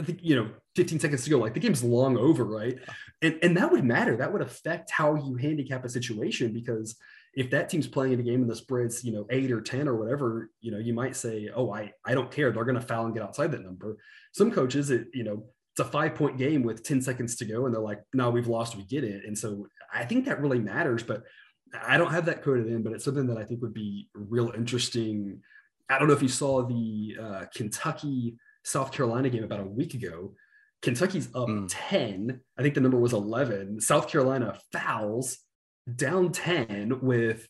I 0.00 0.04
think, 0.04 0.20
you 0.22 0.36
know, 0.36 0.50
15 0.76 1.00
seconds 1.00 1.24
to 1.24 1.30
go, 1.30 1.38
like 1.38 1.54
the 1.54 1.60
game's 1.60 1.84
long 1.84 2.16
over, 2.16 2.44
right? 2.44 2.78
And, 3.22 3.38
and 3.42 3.56
that 3.56 3.70
would 3.70 3.84
matter. 3.84 4.16
That 4.16 4.32
would 4.32 4.42
affect 4.42 4.90
how 4.90 5.14
you 5.14 5.36
handicap 5.36 5.84
a 5.84 5.88
situation 5.88 6.52
because 6.52 6.96
if 7.36 7.50
that 7.50 7.68
team's 7.68 7.86
playing 7.86 8.12
in 8.12 8.20
a 8.20 8.22
game 8.22 8.42
and 8.42 8.50
the 8.50 8.56
spread's 8.56 9.04
you 9.04 9.12
know 9.12 9.26
eight 9.30 9.50
or 9.50 9.60
ten 9.60 9.88
or 9.88 9.96
whatever 9.96 10.50
you 10.60 10.70
know 10.70 10.78
you 10.78 10.94
might 10.94 11.16
say 11.16 11.50
oh 11.54 11.72
i 11.72 11.92
i 12.04 12.14
don't 12.14 12.30
care. 12.30 12.50
They're 12.50 12.64
going 12.64 12.80
to 12.80 12.86
foul 12.86 13.06
and 13.06 13.14
get 13.14 13.22
outside 13.22 13.52
that 13.52 13.64
number. 13.64 13.96
Some 14.32 14.50
coaches 14.50 14.90
it 14.90 15.08
you 15.12 15.24
know 15.24 15.46
it's 15.72 15.80
a 15.80 15.84
five 15.84 16.14
point 16.14 16.38
game 16.38 16.62
with 16.62 16.84
10 16.84 17.02
seconds 17.02 17.36
to 17.36 17.44
go 17.44 17.66
and 17.66 17.74
they're 17.74 17.82
like 17.82 18.02
no 18.12 18.30
we've 18.30 18.46
lost. 18.46 18.76
We 18.76 18.84
get 18.84 19.04
it. 19.04 19.24
And 19.24 19.36
so 19.36 19.66
i 19.92 20.04
think 20.04 20.24
that 20.24 20.40
really 20.40 20.58
matters 20.58 21.02
but 21.02 21.22
i 21.86 21.96
don't 21.96 22.12
have 22.12 22.26
that 22.26 22.42
coded 22.42 22.66
in 22.66 22.82
but 22.82 22.92
it's 22.92 23.04
something 23.04 23.26
that 23.26 23.38
i 23.38 23.44
think 23.44 23.62
would 23.62 23.74
be 23.74 24.08
real 24.14 24.52
interesting. 24.56 25.40
I 25.88 25.98
don't 25.98 26.08
know 26.08 26.14
if 26.14 26.22
you 26.22 26.28
saw 26.28 26.62
the 26.62 27.16
uh, 27.20 27.44
kentucky 27.54 28.36
south 28.64 28.92
carolina 28.92 29.30
game 29.30 29.44
about 29.44 29.60
a 29.60 29.64
week 29.64 29.94
ago. 29.94 30.34
Kentucky's 30.82 31.28
up 31.34 31.48
mm. 31.48 31.66
10 31.68 32.40
i 32.58 32.62
think 32.62 32.74
the 32.74 32.80
number 32.80 32.98
was 32.98 33.14
11 33.14 33.80
south 33.80 34.06
carolina 34.06 34.58
fouls 34.70 35.38
down 35.96 36.30
10 36.30 37.00
with 37.00 37.48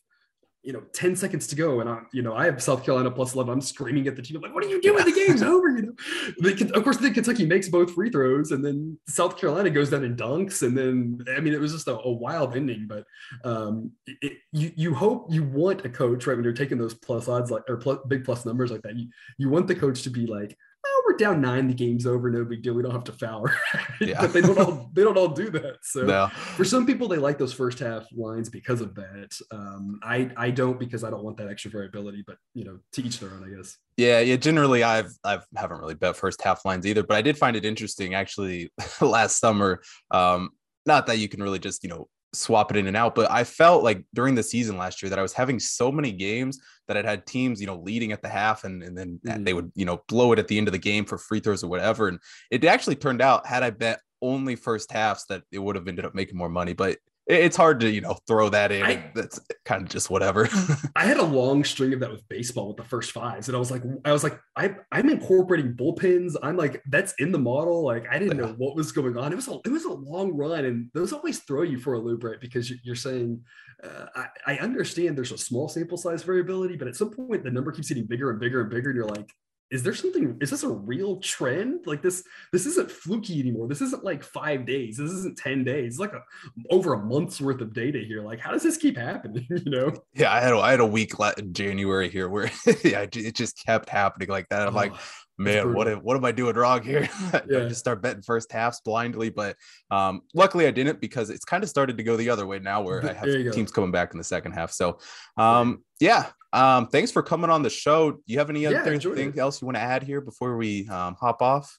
you 0.65 0.73
know 0.73 0.81
10 0.93 1.15
seconds 1.15 1.47
to 1.47 1.55
go. 1.55 1.79
And 1.79 1.89
i 1.89 1.99
you 2.11 2.21
know 2.21 2.33
i 2.33 2.45
have 2.45 2.61
south 2.61 2.83
carolina 2.83 3.11
plus 3.11 3.35
11 3.35 3.53
i'm 3.53 3.61
screaming 3.61 4.07
at 4.07 4.15
the 4.15 4.21
team. 4.21 4.37
I'm 4.37 4.43
like 4.43 4.53
what 4.53 4.63
are 4.63 4.67
you 4.67 4.81
doing? 4.81 5.05
The 5.05 5.11
game's 5.11 5.43
over 5.43 5.69
you 5.69 5.81
know? 5.83 6.53
Can, 6.55 6.73
of 6.73 6.83
course 6.83 6.97
then 6.97 7.13
kentucky 7.13 7.45
makes 7.45 7.69
both 7.69 7.93
free 7.93 8.09
throws 8.09 8.51
and 8.51 8.65
then 8.65 8.97
south 9.07 9.37
carolina 9.37 9.69
goes 9.69 9.91
down 9.91 10.03
and 10.03 10.17
dunks. 10.17 10.63
And 10.63 10.75
then 10.75 11.19
i 11.37 11.39
mean 11.39 11.53
it 11.53 11.59
was 11.59 11.71
just 11.71 11.87
a, 11.87 11.97
a 11.99 12.11
wild 12.11 12.55
ending 12.55 12.87
but 12.87 13.05
um, 13.43 13.91
it, 14.07 14.37
you 14.51 14.71
you 14.75 14.93
hope 14.93 15.27
you 15.29 15.43
want 15.43 15.85
a 15.85 15.89
coach 15.89 16.25
right 16.25 16.35
when 16.35 16.43
you're 16.43 16.53
taking 16.53 16.79
those 16.79 16.95
plus 16.95 17.27
odds 17.27 17.51
like 17.51 17.63
or 17.69 17.77
plus, 17.77 17.99
big 18.07 18.25
plus 18.25 18.45
numbers 18.45 18.71
like 18.71 18.81
that 18.81 18.95
you 18.95 19.07
you 19.37 19.49
want 19.49 19.67
the 19.67 19.75
coach 19.75 20.01
to 20.01 20.09
be 20.09 20.25
like 20.25 20.57
we're 21.05 21.17
down 21.17 21.41
nine, 21.41 21.67
the 21.67 21.73
game's 21.73 22.05
over, 22.05 22.29
no 22.29 22.43
big 22.43 22.63
deal. 22.63 22.73
We 22.73 22.83
don't 22.83 22.91
have 22.91 23.03
to 23.05 23.11
foul. 23.11 23.49
Yeah. 24.01 24.19
but 24.19 24.33
they 24.33 24.41
don't 24.41 24.59
all 24.59 24.89
they 24.93 25.03
don't 25.03 25.17
all 25.17 25.29
do 25.29 25.49
that. 25.51 25.77
So 25.81 26.01
no. 26.01 26.27
for 26.27 26.65
some 26.65 26.85
people, 26.85 27.07
they 27.07 27.17
like 27.17 27.37
those 27.37 27.53
first 27.53 27.79
half 27.79 28.05
lines 28.13 28.49
because 28.49 28.81
of 28.81 28.93
that. 28.95 29.37
Um, 29.51 29.99
I 30.03 30.29
I 30.35 30.51
don't 30.51 30.77
because 30.77 31.03
I 31.03 31.09
don't 31.09 31.23
want 31.23 31.37
that 31.37 31.47
extra 31.47 31.71
variability. 31.71 32.23
But 32.25 32.37
you 32.53 32.65
know, 32.65 32.79
to 32.93 33.03
each 33.03 33.19
their 33.19 33.29
own, 33.29 33.43
I 33.45 33.55
guess. 33.55 33.77
Yeah, 33.95 34.19
yeah. 34.19 34.35
Generally, 34.35 34.83
I've 34.83 35.11
I've 35.23 35.45
haven't 35.55 35.79
really 35.79 35.93
bet 35.93 36.17
first 36.17 36.41
half 36.41 36.65
lines 36.65 36.85
either, 36.85 37.03
but 37.03 37.15
I 37.15 37.21
did 37.21 37.37
find 37.37 37.55
it 37.55 37.63
interesting 37.63 38.15
actually 38.15 38.71
last 39.01 39.39
summer. 39.39 39.81
Um, 40.11 40.49
not 40.85 41.07
that 41.07 41.17
you 41.17 41.29
can 41.29 41.41
really 41.41 41.59
just 41.59 41.83
you 41.83 41.89
know 41.89 42.09
swap 42.35 42.71
it 42.71 42.77
in 42.77 42.87
and 42.87 42.97
out. 42.97 43.15
But 43.15 43.31
I 43.31 43.43
felt 43.43 43.83
like 43.83 44.05
during 44.13 44.35
the 44.35 44.43
season 44.43 44.77
last 44.77 45.01
year 45.01 45.09
that 45.09 45.19
I 45.19 45.21
was 45.21 45.33
having 45.33 45.59
so 45.59 45.91
many 45.91 46.11
games 46.11 46.59
that 46.87 46.97
I'd 46.97 47.05
had 47.05 47.25
teams, 47.25 47.59
you 47.59 47.67
know, 47.67 47.77
leading 47.77 48.11
at 48.11 48.21
the 48.21 48.29
half 48.29 48.63
and, 48.63 48.83
and 48.83 48.97
then 48.97 49.19
mm. 49.25 49.45
they 49.45 49.53
would, 49.53 49.71
you 49.75 49.85
know, 49.85 50.03
blow 50.07 50.31
it 50.31 50.39
at 50.39 50.47
the 50.47 50.57
end 50.57 50.67
of 50.67 50.71
the 50.71 50.77
game 50.77 51.05
for 51.05 51.17
free 51.17 51.39
throws 51.39 51.63
or 51.63 51.67
whatever. 51.67 52.07
And 52.07 52.19
it 52.51 52.63
actually 52.65 52.95
turned 52.95 53.21
out, 53.21 53.47
had 53.47 53.63
I 53.63 53.71
bet 53.71 54.01
only 54.21 54.55
first 54.55 54.91
halves, 54.91 55.25
that 55.29 55.43
it 55.51 55.59
would 55.59 55.75
have 55.75 55.87
ended 55.87 56.05
up 56.05 56.15
making 56.15 56.37
more 56.37 56.49
money. 56.49 56.73
But 56.73 56.97
it's 57.27 57.55
hard 57.55 57.79
to 57.79 57.89
you 57.89 58.01
know 58.01 58.17
throw 58.27 58.49
that 58.49 58.71
in. 58.71 58.83
I, 58.83 59.11
That's 59.15 59.39
kind 59.63 59.81
of 59.81 59.89
just 59.89 60.09
whatever. 60.09 60.47
I 60.95 61.05
had 61.05 61.17
a 61.17 61.23
long 61.23 61.63
string 61.63 61.93
of 61.93 61.99
that 62.01 62.11
with 62.11 62.27
baseball 62.29 62.67
with 62.67 62.77
the 62.77 62.83
first 62.83 63.11
fives, 63.11 63.47
and 63.47 63.55
I 63.55 63.59
was 63.59 63.71
like, 63.71 63.81
I 64.03 64.11
was 64.11 64.23
like, 64.23 64.39
I, 64.55 64.75
I'm 64.91 65.09
incorporating 65.09 65.73
bullpens. 65.73 66.35
I'm 66.43 66.55
like, 66.55 66.83
that's 66.89 67.13
in 67.17 67.31
the 67.31 67.39
model. 67.39 67.83
Like, 67.83 68.05
I 68.11 68.19
didn't 68.19 68.37
know 68.37 68.53
what 68.57 68.75
was 68.75 68.91
going 68.91 69.17
on. 69.17 69.31
It 69.31 69.35
was 69.35 69.47
a 69.47 69.59
it 69.65 69.71
was 69.71 69.85
a 69.85 69.93
long 69.93 70.33
run, 70.33 70.65
and 70.65 70.89
those 70.93 71.13
always 71.13 71.39
throw 71.39 71.63
you 71.63 71.79
for 71.79 71.93
a 71.93 71.99
loop, 71.99 72.23
right? 72.23 72.39
Because 72.39 72.71
you're 72.83 72.95
saying, 72.95 73.41
uh, 73.83 74.05
I, 74.15 74.27
I 74.45 74.57
understand 74.57 75.17
there's 75.17 75.31
a 75.31 75.37
small 75.37 75.67
sample 75.67 75.97
size 75.97 76.23
variability, 76.23 76.75
but 76.75 76.87
at 76.87 76.95
some 76.95 77.09
point 77.09 77.43
the 77.43 77.51
number 77.51 77.71
keeps 77.71 77.87
getting 77.87 78.05
bigger 78.05 78.29
and 78.29 78.39
bigger 78.39 78.61
and 78.61 78.69
bigger, 78.69 78.89
and 78.89 78.97
you're 78.97 79.07
like, 79.07 79.31
is 79.71 79.81
there 79.83 79.93
something 79.93 80.37
is 80.41 80.51
this 80.51 80.63
a 80.63 80.69
real 80.69 81.17
trend? 81.17 81.81
Like 81.85 82.01
this 82.01 82.23
this 82.51 82.65
isn't 82.65 82.91
fluky 82.91 83.39
anymore. 83.39 83.67
This 83.67 83.81
isn't 83.81 84.03
like 84.03 84.23
five 84.23 84.65
days. 84.65 84.97
This 84.97 85.11
isn't 85.11 85.37
10 85.37 85.63
days. 85.63 85.93
It's 85.93 85.99
like 85.99 86.13
a, 86.13 86.21
over 86.69 86.93
a 86.93 86.99
month's 86.99 87.41
worth 87.41 87.61
of 87.61 87.73
data 87.73 87.99
here. 87.99 88.21
Like 88.21 88.39
how 88.39 88.51
does 88.51 88.63
this 88.63 88.77
keep 88.77 88.97
happening? 88.97 89.47
You 89.65 89.71
know? 89.71 89.93
Yeah 90.13 90.31
i 90.31 90.39
had 90.41 90.53
a, 90.53 90.57
I 90.57 90.71
had 90.71 90.79
a 90.79 90.85
week 90.85 91.13
in 91.37 91.53
january 91.53 92.09
here 92.09 92.29
where 92.29 92.51
yeah 92.83 93.05
it 93.11 93.35
just 93.35 93.63
kept 93.65 93.89
happening 93.89 94.29
like 94.29 94.47
that. 94.49 94.67
I'm 94.67 94.73
oh, 94.73 94.77
like 94.77 94.93
man 95.37 95.73
what 95.73 95.87
am, 95.87 95.99
what 95.99 96.15
am 96.15 96.23
i 96.23 96.31
doing 96.31 96.55
wrong 96.55 96.81
here 96.81 97.09
yeah. 97.49 97.65
i 97.65 97.67
just 97.67 97.79
start 97.79 98.01
betting 98.01 98.21
first 98.21 98.51
halves 98.51 98.81
blindly 98.81 99.29
but 99.29 99.55
um 99.91 100.21
luckily 100.33 100.65
i 100.67 100.71
didn't 100.71 101.01
because 101.01 101.29
it's 101.29 101.45
kind 101.45 101.63
of 101.63 101.69
started 101.69 101.97
to 101.97 102.03
go 102.03 102.15
the 102.15 102.29
other 102.29 102.45
way 102.45 102.59
now 102.59 102.81
where 102.81 103.03
i 103.05 103.13
have 103.13 103.53
teams 103.53 103.71
coming 103.71 103.91
back 103.91 104.13
in 104.13 104.17
the 104.17 104.23
second 104.23 104.53
half 104.53 104.71
so 104.71 104.97
um 105.37 105.83
yeah 105.99 106.27
um, 106.53 106.87
thanks 106.87 107.11
for 107.11 107.21
coming 107.21 107.49
on 107.49 107.63
the 107.63 107.69
show. 107.69 108.11
Do 108.11 108.21
you 108.27 108.39
have 108.39 108.49
any 108.49 108.65
other 108.65 108.77
yeah, 108.77 108.97
thing 108.97 109.37
else 109.37 109.61
you 109.61 109.65
want 109.65 109.75
to 109.75 109.81
add 109.81 110.03
here 110.03 110.21
before 110.21 110.55
we 110.55 110.87
um, 110.87 111.15
hop 111.19 111.41
off? 111.41 111.77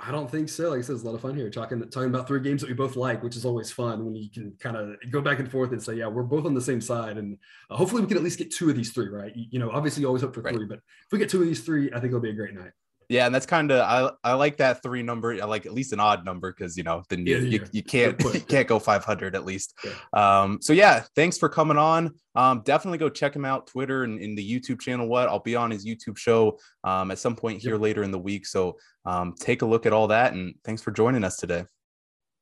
I 0.00 0.12
don't 0.12 0.30
think 0.30 0.48
so. 0.48 0.70
Like 0.70 0.78
I 0.78 0.82
said, 0.82 0.94
it's 0.94 1.02
a 1.02 1.06
lot 1.06 1.14
of 1.16 1.22
fun 1.22 1.34
here 1.34 1.50
talking 1.50 1.80
talking 1.90 2.10
about 2.10 2.28
three 2.28 2.40
games 2.40 2.60
that 2.60 2.68
we 2.68 2.74
both 2.74 2.94
like, 2.94 3.22
which 3.22 3.36
is 3.36 3.44
always 3.44 3.72
fun 3.72 4.04
when 4.04 4.14
you 4.14 4.30
can 4.30 4.52
kind 4.60 4.76
of 4.76 4.94
go 5.10 5.20
back 5.20 5.40
and 5.40 5.50
forth 5.50 5.72
and 5.72 5.82
say, 5.82 5.94
yeah, 5.94 6.06
we're 6.06 6.22
both 6.22 6.44
on 6.44 6.54
the 6.54 6.60
same 6.60 6.80
side, 6.80 7.18
and 7.18 7.36
uh, 7.68 7.76
hopefully 7.76 8.02
we 8.02 8.08
can 8.08 8.16
at 8.16 8.22
least 8.22 8.38
get 8.38 8.54
two 8.54 8.70
of 8.70 8.76
these 8.76 8.92
three, 8.92 9.08
right? 9.08 9.32
You, 9.34 9.58
know, 9.58 9.70
obviously 9.70 10.02
you 10.02 10.06
always 10.06 10.22
hope 10.22 10.34
for 10.34 10.42
right. 10.42 10.54
three, 10.54 10.66
but 10.66 10.78
if 10.78 11.10
we 11.10 11.18
get 11.18 11.30
two 11.30 11.40
of 11.40 11.46
these 11.46 11.62
three, 11.62 11.90
I 11.90 11.94
think 11.94 12.06
it'll 12.06 12.20
be 12.20 12.30
a 12.30 12.34
great 12.34 12.54
night. 12.54 12.70
Yeah, 13.08 13.24
and 13.24 13.34
that's 13.34 13.46
kind 13.46 13.70
of 13.70 13.80
I 13.80 14.10
I 14.22 14.34
like 14.34 14.58
that 14.58 14.82
three 14.82 15.02
number. 15.02 15.32
I 15.32 15.46
like 15.46 15.64
at 15.64 15.72
least 15.72 15.94
an 15.94 16.00
odd 16.00 16.26
number 16.26 16.52
because 16.52 16.76
you 16.76 16.82
know 16.82 17.02
then 17.08 17.26
you, 17.26 17.38
yeah, 17.38 17.42
you, 17.42 17.64
you, 17.72 17.82
can't 17.82 18.20
you 18.22 18.40
can't 18.40 18.68
go 18.68 18.78
500 18.78 19.34
at 19.34 19.46
least. 19.46 19.74
Yeah. 19.82 20.42
Um, 20.42 20.58
so 20.60 20.74
yeah, 20.74 21.04
thanks 21.16 21.38
for 21.38 21.48
coming 21.48 21.78
on. 21.78 22.14
Um, 22.34 22.60
definitely 22.64 22.98
go 22.98 23.08
check 23.08 23.34
him 23.34 23.46
out 23.46 23.66
Twitter 23.66 24.04
and 24.04 24.20
in 24.20 24.34
the 24.34 24.46
YouTube 24.46 24.80
channel. 24.80 25.08
What 25.08 25.28
I'll 25.28 25.38
be 25.40 25.56
on 25.56 25.70
his 25.70 25.86
YouTube 25.86 26.18
show 26.18 26.58
um, 26.84 27.10
at 27.10 27.18
some 27.18 27.34
point 27.34 27.62
here 27.62 27.72
yep. 27.72 27.80
later 27.80 28.02
in 28.02 28.10
the 28.10 28.18
week. 28.18 28.46
So 28.46 28.76
um, 29.06 29.34
take 29.40 29.62
a 29.62 29.66
look 29.66 29.86
at 29.86 29.94
all 29.94 30.08
that 30.08 30.34
and 30.34 30.54
thanks 30.64 30.82
for 30.82 30.90
joining 30.90 31.24
us 31.24 31.36
today. 31.36 31.64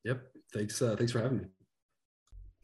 Yep. 0.05 0.21
Thanks. 0.53 0.83
Uh, 0.83 0.97
thanks 0.97 1.13
for 1.13 1.21
having 1.21 1.39
me. 1.39 1.45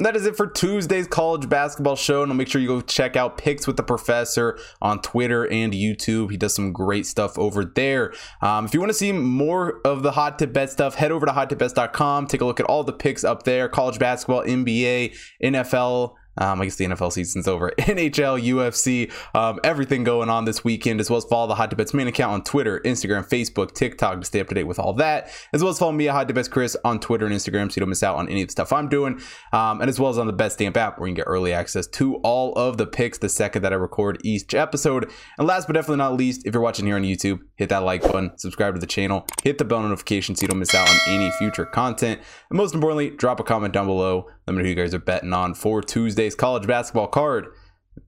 And 0.02 0.06
that 0.08 0.16
is 0.16 0.26
it 0.26 0.34
for 0.34 0.48
Tuesday's 0.48 1.06
college 1.06 1.48
basketball 1.48 1.94
show. 1.94 2.24
And 2.24 2.32
I'll 2.32 2.36
make 2.36 2.48
sure 2.48 2.60
you 2.60 2.66
go 2.66 2.80
check 2.80 3.14
out 3.14 3.38
Picks 3.38 3.68
with 3.68 3.76
the 3.76 3.84
Professor 3.84 4.58
on 4.80 5.00
Twitter 5.00 5.46
and 5.46 5.72
YouTube. 5.72 6.32
He 6.32 6.36
does 6.36 6.56
some 6.56 6.72
great 6.72 7.06
stuff 7.06 7.38
over 7.38 7.64
there. 7.64 8.12
Um, 8.40 8.64
if 8.64 8.74
you 8.74 8.80
want 8.80 8.90
to 8.90 8.94
see 8.94 9.12
more 9.12 9.80
of 9.84 10.02
the 10.02 10.10
hot 10.10 10.40
tip 10.40 10.52
bet 10.52 10.70
stuff, 10.70 10.96
head 10.96 11.12
over 11.12 11.24
to 11.24 11.30
hottipbets.com. 11.30 12.26
Take 12.26 12.40
a 12.40 12.44
look 12.44 12.58
at 12.58 12.66
all 12.66 12.82
the 12.82 12.92
picks 12.92 13.22
up 13.22 13.44
there 13.44 13.68
college 13.68 14.00
basketball, 14.00 14.42
NBA, 14.42 15.16
NFL 15.40 16.14
um, 16.36 16.60
I 16.60 16.64
guess 16.64 16.76
the 16.76 16.86
NFL 16.86 17.12
season's 17.12 17.46
over. 17.48 17.72
NHL, 17.78 18.42
UFC, 18.42 19.12
um, 19.34 19.60
everything 19.64 20.04
going 20.04 20.30
on 20.30 20.44
this 20.44 20.64
weekend, 20.64 21.00
as 21.00 21.10
well 21.10 21.18
as 21.18 21.24
follow 21.24 21.46
the 21.46 21.54
Hot 21.54 21.70
Tip 21.70 21.78
Bets 21.78 21.94
main 21.94 22.08
account 22.08 22.32
on 22.32 22.42
Twitter, 22.42 22.80
Instagram, 22.84 23.28
Facebook, 23.28 23.74
TikTok 23.74 24.20
to 24.20 24.26
stay 24.26 24.40
up 24.40 24.48
to 24.48 24.54
date 24.54 24.64
with 24.64 24.78
all 24.78 24.94
that, 24.94 25.30
as 25.52 25.62
well 25.62 25.70
as 25.70 25.78
follow 25.78 25.92
me 25.92 26.08
at 26.08 26.14
Hot 26.14 26.26
Tip 26.26 26.34
Bets 26.34 26.48
Chris 26.48 26.76
on 26.84 27.00
Twitter 27.00 27.26
and 27.26 27.34
Instagram 27.34 27.70
so 27.70 27.76
you 27.76 27.80
don't 27.80 27.88
miss 27.88 28.02
out 28.02 28.16
on 28.16 28.28
any 28.28 28.42
of 28.42 28.48
the 28.48 28.52
stuff 28.52 28.72
I'm 28.72 28.88
doing, 28.88 29.20
um, 29.52 29.80
and 29.80 29.88
as 29.88 30.00
well 30.00 30.10
as 30.10 30.18
on 30.18 30.26
the 30.26 30.32
Bet 30.32 30.52
Stamp 30.52 30.76
app 30.76 30.98
where 30.98 31.08
you 31.08 31.14
can 31.14 31.22
get 31.22 31.28
early 31.28 31.52
access 31.52 31.86
to 31.88 32.16
all 32.16 32.52
of 32.54 32.78
the 32.78 32.86
picks 32.86 33.18
the 33.18 33.28
second 33.28 33.62
that 33.62 33.72
I 33.72 33.76
record 33.76 34.18
each 34.24 34.54
episode. 34.54 35.10
And 35.38 35.46
last 35.46 35.66
but 35.66 35.74
definitely 35.74 35.98
not 35.98 36.14
least, 36.14 36.46
if 36.46 36.54
you're 36.54 36.62
watching 36.62 36.86
here 36.86 36.96
on 36.96 37.02
YouTube, 37.02 37.40
hit 37.56 37.68
that 37.68 37.82
like 37.82 38.02
button, 38.02 38.36
subscribe 38.38 38.74
to 38.74 38.80
the 38.80 38.86
channel, 38.86 39.26
hit 39.42 39.58
the 39.58 39.64
bell 39.64 39.82
notification 39.82 40.34
so 40.34 40.44
you 40.44 40.48
don't 40.48 40.58
miss 40.58 40.74
out 40.74 40.88
on 40.88 40.96
any 41.08 41.30
future 41.32 41.66
content, 41.66 42.20
and 42.50 42.56
most 42.56 42.74
importantly, 42.74 43.10
drop 43.10 43.40
a 43.40 43.44
comment 43.44 43.74
down 43.74 43.86
below. 43.86 44.26
Let 44.46 44.54
me 44.54 44.58
know 44.58 44.64
who 44.64 44.70
you 44.70 44.74
guys 44.74 44.94
are 44.94 44.98
betting 44.98 45.32
on 45.32 45.54
for 45.54 45.82
Tuesday's 46.22 46.36
college 46.36 46.68
basketball 46.68 47.08
card. 47.08 47.48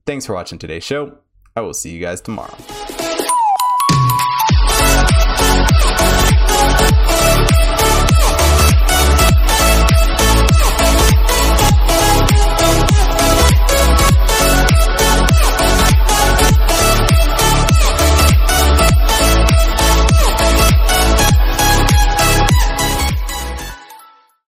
Thanks 0.05 0.25
for 0.25 0.33
watching 0.33 0.57
today's 0.57 0.85
show. 0.85 1.17
I 1.53 1.61
will 1.61 1.73
see 1.73 1.89
you 1.89 1.99
guys 1.99 2.21
tomorrow. 2.21 2.55